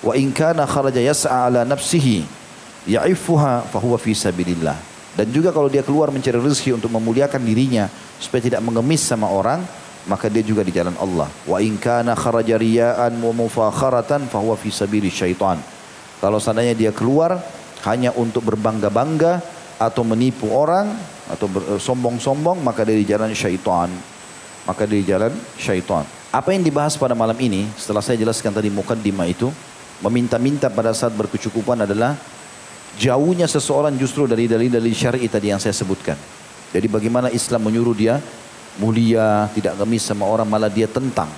[0.07, 2.23] Wa in kana kharaja yas'a ala nafsihi
[2.87, 4.79] ya'ifuha fahuwa fi sabilillah.
[5.19, 7.91] Dan juga kalau dia keluar mencari rezeki untuk memuliakan dirinya
[8.23, 9.67] supaya tidak mengemis sama orang,
[10.07, 11.27] maka dia juga di jalan Allah.
[11.43, 15.59] Wa in kana kharaja riya'an wa mufakharatan fahuwa fi sabili syaitan.
[16.23, 17.43] Kalau seandainya dia keluar
[17.83, 19.43] hanya untuk berbangga-bangga
[19.77, 20.95] atau menipu orang
[21.27, 23.91] atau eh, sombong-sombong maka dia di jalan syaitan.
[24.69, 26.07] Maka dia di jalan syaitan.
[26.31, 29.49] Apa yang dibahas pada malam ini setelah saya jelaskan tadi mukaddimah itu
[30.05, 32.17] meminta-minta pada saat berkecukupan adalah
[32.97, 36.17] jauhnya seseorang justru dari dalil-dalil syar'i tadi yang saya sebutkan.
[36.73, 38.21] Jadi bagaimana Islam menyuruh dia
[38.77, 41.29] mulia, tidak ngemis sama orang, malah dia tentang.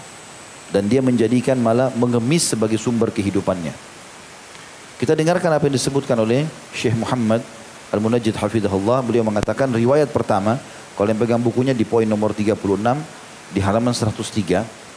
[0.68, 3.72] Dan dia menjadikan malah mengemis sebagai sumber kehidupannya.
[4.98, 6.44] Kita dengarkan apa yang disebutkan oleh
[6.74, 7.40] Syekh Muhammad
[7.94, 9.00] Al-Munajjid Hafidhullah.
[9.06, 10.58] Beliau mengatakan riwayat pertama,
[10.98, 12.58] kalau yang pegang bukunya di poin nomor 36,
[13.54, 14.87] di halaman 103.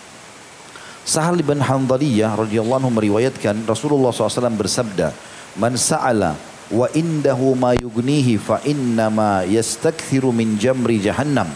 [1.02, 5.10] Sahal bin Hanzaliyah radhiyallahu anhu meriwayatkan Rasulullah SAW bersabda,
[5.58, 6.38] "Man sa'ala
[6.70, 11.50] wa indahu ma yugnihi fa innama yastakthiru min jamri jahannam."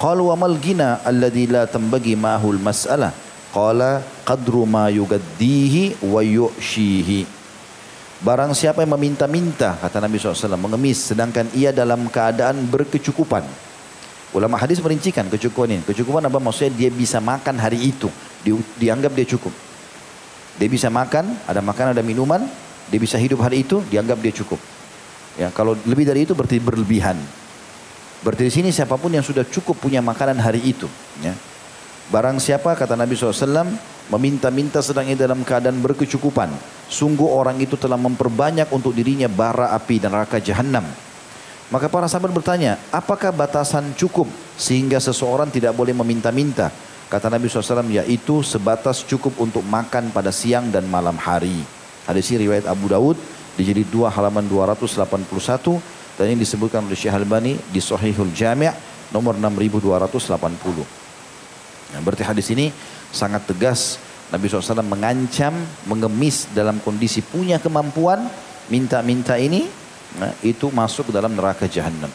[0.00, 3.12] Qala wa mal gina alladhi la tambagi ma'hu al-mas'alah?
[3.52, 7.28] Qala qadru ma yugaddihi wa yu'shihi.
[8.24, 13.67] Barang siapa yang meminta-minta, kata Nabi SAW, mengemis, sedangkan ia dalam keadaan berkecukupan.
[14.36, 15.82] Ulama hadis merincikan kecukupan ini.
[15.88, 16.72] Kecukupan apa maksudnya?
[16.76, 18.12] Dia bisa makan hari itu
[18.44, 19.52] di, dianggap dia cukup.
[20.58, 22.44] Dia bisa makan, ada makan, ada minuman,
[22.90, 24.58] dia bisa hidup hari itu, dianggap dia cukup.
[25.38, 27.14] Ya, kalau lebih dari itu berarti berlebihan.
[28.26, 30.90] Berarti di sini siapa pun yang sudah cukup punya makanan hari itu,
[31.22, 31.30] ya.
[32.08, 33.68] Barang siapa kata Nabi SAW
[34.08, 36.48] meminta-minta sedang dalam keadaan berkecukupan.
[36.88, 40.88] Sungguh orang itu telah memperbanyak untuk dirinya bara api dan neraka jahanam.
[41.68, 44.24] Maka para sahabat bertanya, apakah batasan cukup
[44.56, 46.72] sehingga seseorang tidak boleh meminta-minta?
[47.12, 51.60] Kata Nabi SAW, yaitu sebatas cukup untuk makan pada siang dan malam hari.
[52.08, 53.16] Hadis ini riwayat Abu Dawud
[53.56, 54.96] di jilid 2 halaman 281
[56.16, 58.72] dan ini disebutkan oleh Syekh Albani di Sahihul Jami'
[59.12, 61.92] nomor 6280.
[61.92, 62.72] Nah, berarti hadis ini
[63.12, 65.56] sangat tegas Nabi SAW mengancam,
[65.88, 68.28] mengemis dalam kondisi punya kemampuan,
[68.68, 69.64] minta-minta ini,
[70.16, 72.08] nah, itu masuk ke dalam neraka jahanam.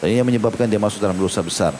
[0.00, 1.72] Dan ini menyebabkan dia masuk dalam dosa besar.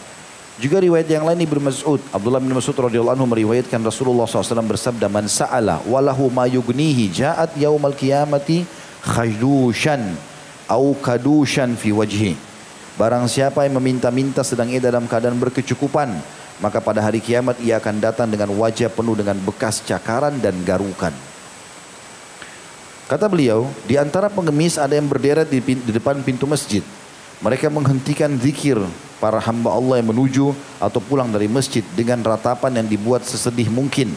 [0.61, 5.08] Juga riwayat yang lain Ibnu Mas'ud, Abdullah bin Mas'ud radhiyallahu anhu meriwayatkan Rasulullah SAW bersabda,
[5.08, 8.68] "Man sa'ala walahu ma yugnihi ja'at yaumal qiyamati
[9.00, 10.20] khajlushan
[10.68, 12.36] au kadushan fi wajhi."
[13.00, 16.12] Barang siapa yang meminta-minta sedang ia dalam keadaan berkecukupan,
[16.61, 21.29] maka pada hari kiamat ia akan datang dengan wajah penuh dengan bekas cakaran dan garukan.
[23.11, 26.78] Kata beliau, di antara pengemis ada yang berderet di, di depan pintu masjid.
[27.42, 28.78] Mereka menghentikan zikir
[29.18, 34.14] para hamba Allah yang menuju atau pulang dari masjid dengan ratapan yang dibuat sesedih mungkin.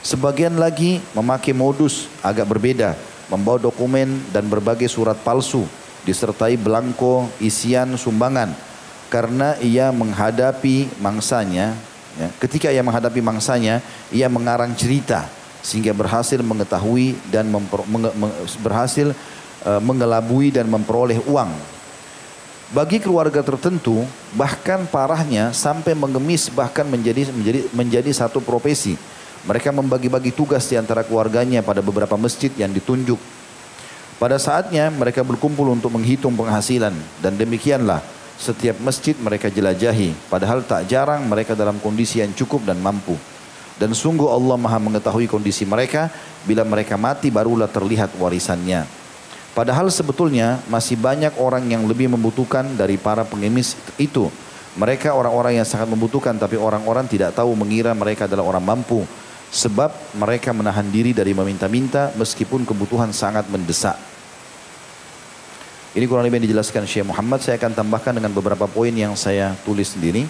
[0.00, 2.96] Sebagian lagi memakai modus agak berbeda,
[3.28, 5.68] membawa dokumen dan berbagai surat palsu
[6.08, 8.52] disertai belangko isian sumbangan
[9.08, 11.72] karena ia menghadapi mangsanya
[12.16, 13.80] ya, ketika ia menghadapi mangsanya
[14.12, 15.24] ia mengarang cerita
[15.64, 18.12] sehingga berhasil mengetahui dan memper, menge,
[18.60, 19.16] berhasil
[19.64, 21.48] uh, mengelabui dan memperoleh uang
[22.76, 24.04] bagi keluarga tertentu
[24.36, 29.00] bahkan parahnya sampai mengemis bahkan menjadi menjadi menjadi satu profesi
[29.44, 33.20] mereka membagi-bagi tugas di antara keluarganya pada beberapa masjid yang ditunjuk.
[34.16, 38.00] Pada saatnya mereka berkumpul untuk menghitung penghasilan dan demikianlah
[38.40, 40.16] setiap masjid mereka jelajahi.
[40.32, 43.20] Padahal tak jarang mereka dalam kondisi yang cukup dan mampu.
[43.74, 46.10] Dan sungguh Allah maha mengetahui kondisi mereka.
[46.46, 48.86] Bila mereka mati barulah terlihat warisannya.
[49.54, 54.26] Padahal sebetulnya masih banyak orang yang lebih membutuhkan dari para pengemis itu.
[54.74, 59.06] Mereka orang-orang yang sangat membutuhkan tapi orang-orang tidak tahu mengira mereka adalah orang mampu.
[59.54, 63.94] Sebab mereka menahan diri dari meminta-minta meskipun kebutuhan sangat mendesak.
[65.94, 67.38] Ini kurang lebih yang dijelaskan Syekh Muhammad.
[67.38, 70.26] Saya akan tambahkan dengan beberapa poin yang saya tulis sendiri.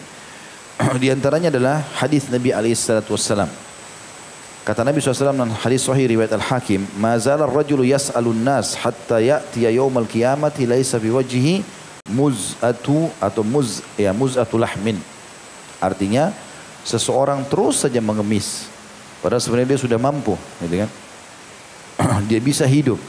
[1.03, 3.51] Di antaranya adalah hadis Nabi Alaihissalam.
[4.64, 9.68] Kata Nabi SAW dalam hadis sahih riwayat Al-Hakim, "Ma zala ar-rajulu yas'alun nas hatta ya'tiya
[9.77, 11.61] yawmal qiyamati laisa biwajhihi
[12.09, 14.97] muz'atu atau muz ya muz'atu lahmin."
[15.85, 16.33] Artinya
[16.81, 18.72] seseorang terus saja mengemis
[19.25, 20.91] Padahal sebenarnya dia sudah mampu, gitu kan?
[22.29, 23.01] dia bisa hidup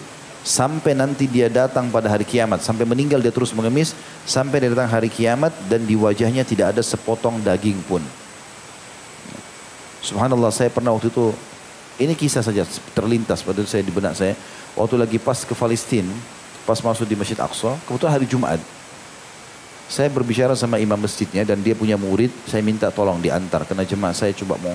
[0.45, 3.97] sampai nanti dia datang pada hari kiamat, sampai meninggal dia terus mengemis.
[4.29, 8.01] Sampai dia datang hari kiamat dan di wajahnya tidak ada sepotong daging pun.
[10.05, 11.33] Subhanallah saya pernah waktu itu
[11.97, 12.61] ini kisah saja
[12.93, 14.37] terlintas pada saya di benak saya.
[14.77, 16.13] Waktu lagi pas ke Palestina
[16.65, 18.57] pas masuk di Masjid Aqsa kebetulan hari Jumat
[19.85, 23.69] saya berbicara sama imam masjidnya dan dia punya murid saya minta tolong diantar.
[23.69, 24.73] Karena jemaah saya coba mau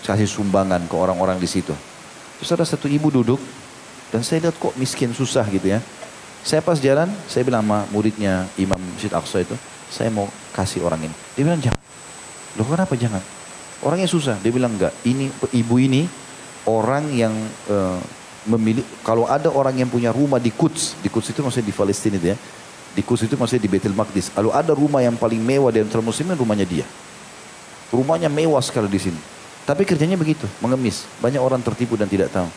[0.00, 1.76] kasih sumbangan ke orang-orang di situ.
[2.40, 3.40] Terus ada satu ibu duduk
[4.08, 5.80] dan saya lihat kok miskin susah gitu ya.
[6.46, 9.52] Saya pas jalan, saya bilang sama muridnya Imam Syed Aqsa itu,
[9.92, 11.14] saya mau kasih orang ini.
[11.36, 11.80] Dia bilang jangan.
[12.56, 13.20] Loh kenapa jangan?
[13.84, 14.40] Orangnya susah.
[14.40, 14.94] Dia bilang enggak.
[15.04, 16.08] Ini ibu ini
[16.66, 17.34] orang yang
[17.68, 18.00] uh,
[18.48, 18.82] memilih.
[19.04, 22.28] Kalau ada orang yang punya rumah di Quds, di Quds itu maksudnya di Palestina itu
[22.32, 22.36] ya.
[22.96, 24.32] Di Quds itu maksudnya di Betel Maqdis.
[24.32, 26.86] Kalau ada rumah yang paling mewah di antara muslimin, rumahnya dia.
[27.92, 29.20] Rumahnya mewah sekali di sini.
[29.68, 31.04] Tapi kerjanya begitu, mengemis.
[31.20, 32.48] Banyak orang tertipu dan tidak tahu.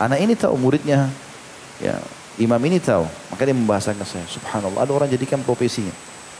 [0.00, 1.12] Anak ini tahu muridnya,
[1.76, 2.00] ya
[2.40, 3.04] imam ini tahu.
[3.28, 5.92] Maka dia membahasakan saya, subhanallah ada orang jadikan profesinya.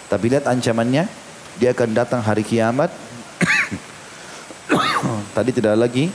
[0.09, 1.05] Tapi lihat ancamannya,
[1.61, 2.89] dia akan datang hari kiamat.
[5.37, 6.09] Tadi tidak lagi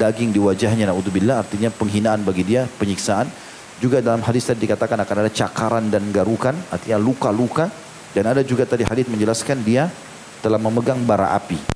[0.00, 3.28] daging di wajahnya, naudzubillah artinya penghinaan bagi dia, penyiksaan.
[3.76, 7.68] Juga dalam hadis tadi dikatakan akan ada cakaran dan garukan, artinya luka-luka.
[8.16, 9.92] Dan ada juga tadi hadis menjelaskan dia
[10.40, 11.75] telah memegang bara api.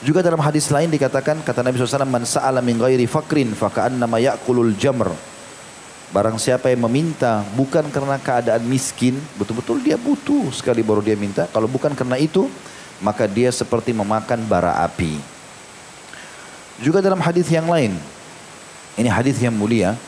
[0.00, 4.72] Juga dalam hadis lain dikatakan kata Nabi SAW man sa'ala min ghairi fakrin faka'annama ya'kulul
[4.80, 5.12] jamr.
[6.08, 11.44] Barang siapa yang meminta bukan karena keadaan miskin, betul-betul dia butuh sekali baru dia minta.
[11.52, 12.48] Kalau bukan karena itu,
[13.04, 15.20] maka dia seperti memakan bara api.
[16.80, 17.92] Juga dalam hadis yang lain,
[18.96, 20.00] ini hadis yang mulia,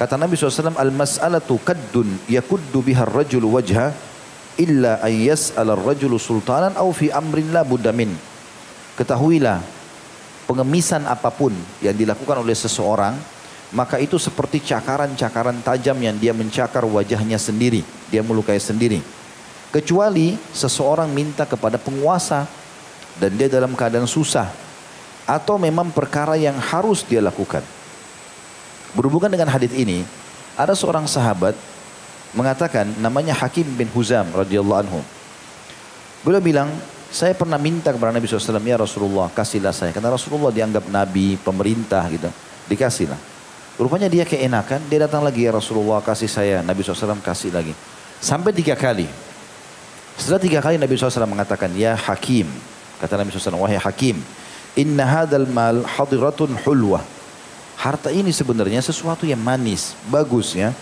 [0.00, 3.92] kata Nabi SAW, al-mas'alatu kaddun yakuddu biha rajulu wajha
[4.56, 8.29] illa an yas'ala rajulu sultanan au fi amrin la budamin.
[9.00, 9.64] Ketahuilah,
[10.44, 13.16] pengemisan apa pun yang dilakukan oleh seseorang,
[13.72, 17.80] maka itu seperti cakaran-cakaran tajam yang dia mencakar wajahnya sendiri.
[18.12, 19.00] Dia melukai sendiri.
[19.72, 22.44] Kecuali seseorang minta kepada penguasa
[23.16, 24.52] dan dia dalam keadaan susah.
[25.24, 27.64] Atau memang perkara yang harus dia lakukan.
[28.92, 30.04] Berhubungan dengan hadis ini,
[30.60, 31.56] ada seorang sahabat
[32.36, 35.00] mengatakan namanya Hakim bin Huzam radhiyallahu anhu.
[36.26, 36.68] Beliau bilang,
[37.10, 39.90] saya pernah minta kepada Nabi SAW, ya Rasulullah kasihlah saya.
[39.90, 42.30] Karena Rasulullah dianggap Nabi, pemerintah gitu.
[42.70, 43.18] Dikasihlah.
[43.74, 46.56] Rupanya dia keenakan, dia datang lagi ya Rasulullah kasih saya.
[46.62, 47.74] Nabi SAW kasih lagi.
[48.22, 49.10] Sampai tiga kali.
[50.14, 52.46] Setelah tiga kali Nabi SAW mengatakan, ya Hakim.
[53.02, 54.22] Kata Nabi SAW, wahai Hakim.
[54.78, 57.02] Inna hadal mal hadiratun hulwah.
[57.80, 60.76] Harta ini sebenarnya sesuatu yang manis, bagus ya.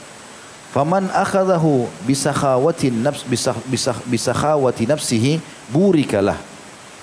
[0.69, 5.41] Faman akhadahu bisakhawatin nafs bisah, bisah, bisakhawati nafsihi
[5.73, 6.37] burikalah.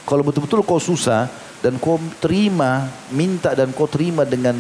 [0.05, 1.25] Kalau betul-betul kau susah
[1.65, 4.53] dan kau terima, minta dan kau terima dengan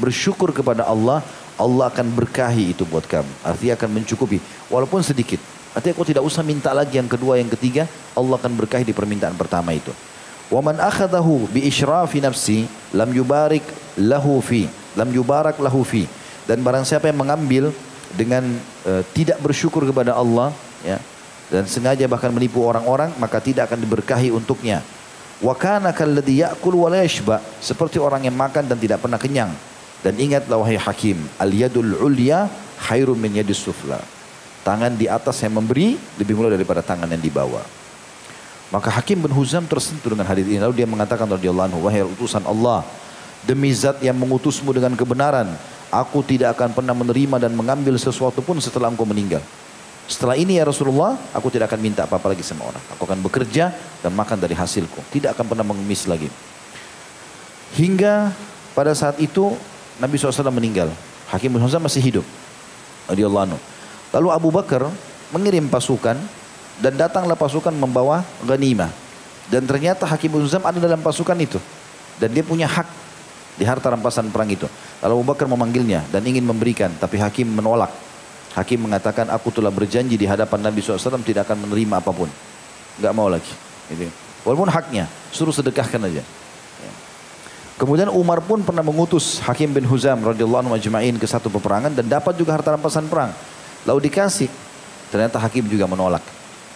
[0.00, 1.20] bersyukur kepada Allah,
[1.60, 3.28] Allah akan berkahi itu buat kamu.
[3.44, 4.40] Artinya akan mencukupi,
[4.72, 5.36] walaupun sedikit.
[5.76, 7.84] Artinya kau tidak usah minta lagi yang kedua, yang ketiga,
[8.16, 9.92] Allah akan berkahi di permintaan pertama itu.
[10.48, 12.64] Waman akhadahu bi isyrafi nafsi
[12.96, 13.64] lam yubarik
[14.00, 14.64] lahu fi,
[14.96, 16.08] lam yubarak lahu fi.
[16.48, 17.68] Dan barang siapa yang mengambil
[18.14, 18.46] dengan
[18.86, 20.54] uh, tidak bersyukur kepada Allah
[20.86, 21.02] ya
[21.50, 24.82] dan sengaja bahkan menipu orang-orang maka tidak akan diberkahi untuknya
[25.36, 27.04] Wa kana kalladhi ya'kul wa la.
[27.60, 29.52] Seperti orang yang makan dan tidak pernah kenyang.
[30.00, 32.46] Dan ingatlah wahai hakim, al yadul ulya
[32.88, 33.98] khairun min yadis sufla.
[34.62, 37.62] Tangan di atas yang memberi lebih mulia daripada tangan yang dibawa.
[38.66, 40.58] Maka Hakim bin Huzam tersentuh dengan hadis ini.
[40.58, 42.82] Lalu dia mengatakan radhiyallahu anhu, wahai utusan Allah,
[43.46, 45.54] demi zat yang mengutusmu dengan kebenaran,
[45.88, 49.40] aku tidak akan pernah menerima dan mengambil sesuatu pun setelah engkau meninggal.
[50.06, 52.82] Setelah ini ya Rasulullah, aku tidak akan minta apa-apa lagi sama orang.
[52.94, 55.02] Aku akan bekerja dan makan dari hasilku.
[55.10, 56.30] Tidak akan pernah mengemis lagi.
[57.74, 58.30] Hingga
[58.74, 59.58] pada saat itu
[59.98, 60.94] Nabi SAW meninggal.
[61.26, 62.26] Hakim bin Huzam masih hidup.
[63.10, 64.86] Lalu Abu Bakar
[65.34, 66.14] mengirim pasukan
[66.78, 68.94] dan datanglah pasukan membawa ghanimah.
[69.50, 71.58] Dan ternyata Hakim bin ada dalam pasukan itu.
[72.22, 73.05] Dan dia punya hak
[73.56, 74.68] di harta rampasan perang itu.
[75.00, 76.92] Lalu Abu Bakar memanggilnya dan ingin memberikan.
[77.00, 77.90] Tapi Hakim menolak.
[78.52, 82.28] Hakim mengatakan aku telah berjanji di hadapan Nabi SAW tidak akan menerima apa pun.
[83.00, 83.52] Gak mau lagi.
[83.92, 84.08] Gitu.
[84.44, 86.22] Walaupun haknya, suruh sedekahkan aja.
[86.80, 86.92] Ya.
[87.76, 92.08] Kemudian Umar pun pernah mengutus Hakim bin Huzam radhiyallahu anhu majma'in ke satu peperangan dan
[92.08, 93.32] dapat juga harta rampasan perang.
[93.84, 94.48] Lalu dikasih.
[95.12, 96.24] Ternyata Hakim juga menolak.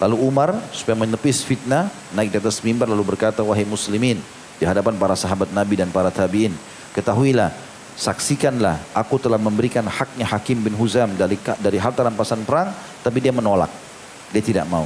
[0.01, 4.16] Lalu Umar supaya menepis fitnah naik di atas mimbar lalu berkata wahai muslimin
[4.61, 6.53] di hadapan para sahabat Nabi dan para tabi'in
[6.93, 7.49] ketahuilah
[7.97, 12.69] saksikanlah aku telah memberikan haknya Hakim bin Huzam dari dari harta rampasan perang
[13.01, 13.73] tapi dia menolak
[14.31, 14.85] dia tidak mau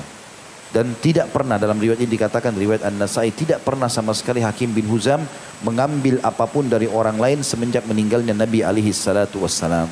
[0.75, 4.91] dan tidak pernah dalam riwayat ini dikatakan riwayat An-Nasai tidak pernah sama sekali Hakim bin
[4.91, 5.23] Huzam
[5.63, 9.87] mengambil apa pun dari orang lain semenjak meninggalnya Nabi alaihi salatu wassalam.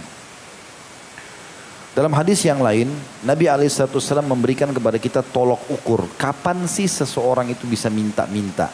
[1.93, 2.91] Dalam hadis yang lain,
[3.22, 6.03] Nabi alaihi salatu wassalam memberikan kepada kita tolok ukur.
[6.18, 8.66] Kapan sih seseorang itu bisa minta-minta?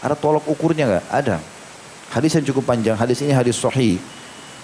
[0.00, 1.06] Ada tolok ukurnya nggak?
[1.12, 1.36] Ada.
[2.10, 4.00] Hadis yang cukup panjang, hadis ini hadis sahih.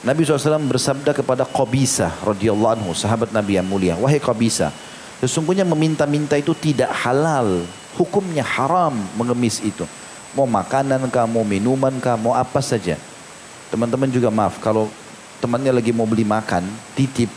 [0.03, 4.75] Nabi SAW bersabda kepada Qabisa radhiyallahu anhu, sahabat Nabi yang mulia, wahai Qabisa,
[5.23, 7.65] sesungguhnya meminta-minta itu tidak halal,
[7.95, 9.87] hukumnya haram mengemis itu.
[10.37, 13.01] Mau makanan kah, mau minuman kah, mau apa saja.
[13.73, 14.93] Teman-teman juga maaf, kalau
[15.41, 17.31] temannya lagi mau beli makan, titip,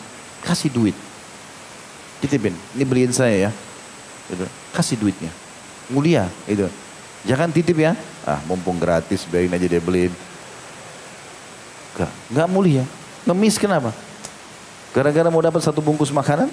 [0.43, 0.97] kasih duit.
[2.19, 3.51] Titipin, ini beliin saya ya.
[4.27, 4.45] Gitu.
[4.75, 5.31] Kasih duitnya.
[5.89, 6.67] Mulia, itu.
[7.27, 7.97] Jangan titip ya.
[8.23, 10.13] Ah, mumpung gratis, biarin aja dia beliin.
[11.99, 12.85] Gak, gak mulia.
[13.27, 13.91] Ngemis kenapa?
[14.95, 16.47] Gara-gara mau dapat satu bungkus makanan?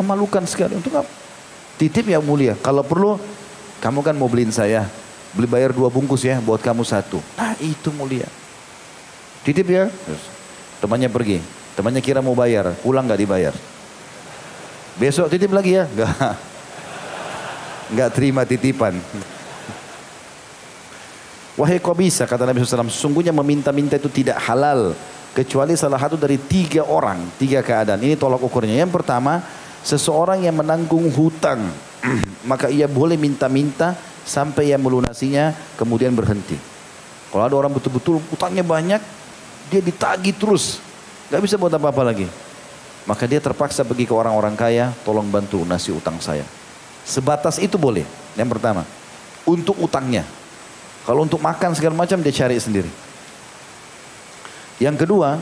[0.00, 0.80] Memalukan sekali.
[0.80, 1.10] Untuk apa?
[1.76, 2.56] Titip ya mulia.
[2.60, 3.20] Kalau perlu,
[3.84, 4.88] kamu kan mau beliin saya.
[5.36, 7.22] Beli bayar dua bungkus ya, buat kamu satu.
[7.38, 8.26] Nah itu mulia.
[9.46, 9.86] Titip ya.
[9.88, 10.24] Terus,
[10.82, 11.38] temannya pergi.
[11.78, 13.54] Temannya kira mau bayar, pulang gak dibayar.
[14.98, 15.84] Besok titip lagi ya?
[15.86, 16.12] Gak.
[17.96, 18.94] Gak terima titipan.
[21.60, 24.96] Wahai bisa kata Nabi SAW, sesungguhnya meminta-minta itu tidak halal.
[25.36, 28.00] Kecuali salah satu dari tiga orang, tiga keadaan.
[28.00, 28.80] Ini tolak ukurnya.
[28.80, 29.44] Yang pertama,
[29.84, 31.68] seseorang yang menanggung hutang.
[32.50, 33.92] maka ia boleh minta-minta
[34.24, 36.56] sampai ia melunasinya, kemudian berhenti.
[37.30, 39.02] Kalau ada orang betul-betul hutangnya banyak,
[39.68, 40.82] dia ditagi terus.
[41.30, 42.26] Gak bisa buat apa-apa lagi.
[43.06, 46.44] Maka dia terpaksa pergi ke orang-orang kaya, tolong bantu nasi utang saya.
[47.06, 48.04] Sebatas itu boleh.
[48.34, 48.82] Yang pertama,
[49.46, 50.26] untuk utangnya.
[51.04, 52.90] Kalau untuk makan segala macam dia cari sendiri.
[54.80, 55.36] Yang kedua,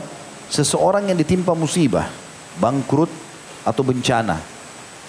[0.51, 2.11] seseorang yang ditimpa musibah,
[2.59, 3.11] bangkrut
[3.63, 4.39] atau bencana.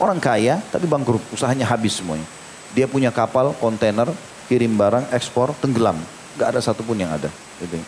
[0.00, 2.26] Orang kaya tapi bangkrut, usahanya habis semuanya.
[2.70, 4.06] Dia punya kapal, kontainer,
[4.46, 5.98] kirim barang, ekspor, tenggelam.
[6.38, 7.26] Gak ada satupun yang ada.
[7.58, 7.78] Gitu.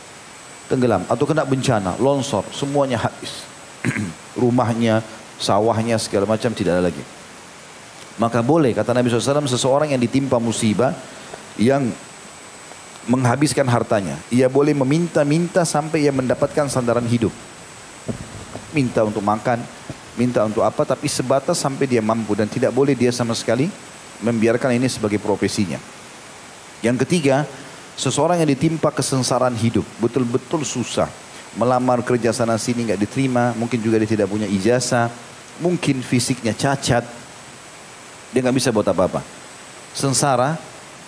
[0.67, 3.47] Tenggelam atau kena bencana, longsor, semuanya habis.
[4.43, 5.03] Rumahnya,
[5.39, 7.03] sawahnya, segala macam tidak ada lagi.
[8.21, 10.93] Maka boleh kata Nabi SAW seseorang yang ditimpa musibah
[11.57, 11.89] yang
[13.07, 14.19] menghabiskan hartanya.
[14.31, 17.35] Ia boleh meminta-minta sampai ia mendapatkan sandaran hidup.
[18.73, 19.61] Minta untuk makan,
[20.17, 23.69] minta untuk apa, tapi sebatas sampai dia mampu dan tidak boleh dia sama sekali
[24.23, 25.77] membiarkan ini sebagai profesinya.
[26.81, 27.45] Yang ketiga,
[27.99, 31.11] seseorang yang ditimpa kesengsaraan hidup, betul-betul susah.
[31.53, 35.13] Melamar kerja sana sini nggak diterima, mungkin juga dia tidak punya ijazah,
[35.61, 37.05] mungkin fisiknya cacat,
[38.33, 39.21] dia nggak bisa buat apa-apa.
[39.93, 40.57] Sengsara,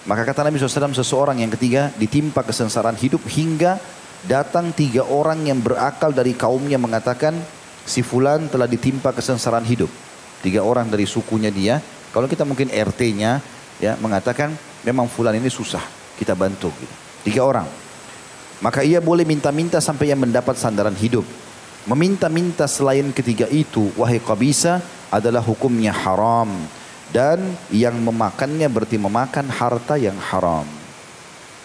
[0.05, 3.81] maka kata Nabi SAW seseorang yang ketiga ditimpa kesengsaraan hidup hingga
[4.29, 7.33] datang tiga orang yang berakal dari kaumnya mengatakan
[7.89, 9.89] si fulan telah ditimpa kesengsaraan hidup.
[10.45, 11.81] Tiga orang dari sukunya dia.
[12.13, 13.41] Kalau kita mungkin RT-nya
[13.81, 14.53] ya mengatakan
[14.85, 15.81] memang fulan ini susah
[16.21, 16.69] kita bantu.
[16.77, 16.95] Gitu.
[17.33, 17.65] Tiga orang.
[18.61, 21.25] Maka ia boleh minta-minta sampai ia mendapat sandaran hidup.
[21.89, 24.81] Meminta-minta selain ketiga itu, wahai kabisa
[25.13, 26.49] adalah hukumnya haram
[27.15, 27.39] dan
[27.71, 30.67] yang memakannya berarti memakan harta yang haram.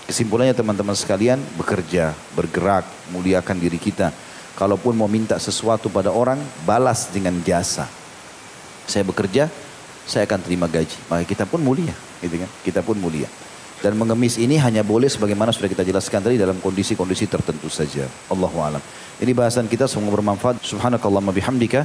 [0.05, 4.13] Kesimpulannya teman-teman sekalian bekerja, bergerak, muliakan diri kita.
[4.53, 6.37] Kalaupun mau minta sesuatu pada orang,
[6.69, 7.89] balas dengan jasa.
[8.85, 9.49] Saya bekerja,
[10.05, 10.97] saya akan terima gaji.
[11.09, 12.49] Maka kita pun mulia, gitu kan?
[12.61, 13.29] Kita pun mulia.
[13.79, 18.05] Dan mengemis ini hanya boleh sebagaimana sudah kita jelaskan tadi dalam kondisi-kondisi tertentu saja.
[18.27, 18.83] Allahu a'lam.
[19.19, 20.63] Ini bahasan kita semoga bermanfaat.
[20.63, 21.83] Subhanakallahumma bihamdika,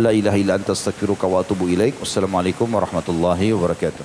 [0.00, 2.00] la ilaha illa anta astaghfiruka wa atubu ilaik.
[2.00, 4.04] Wassalamualaikum warahmatullahi wabarakatuh.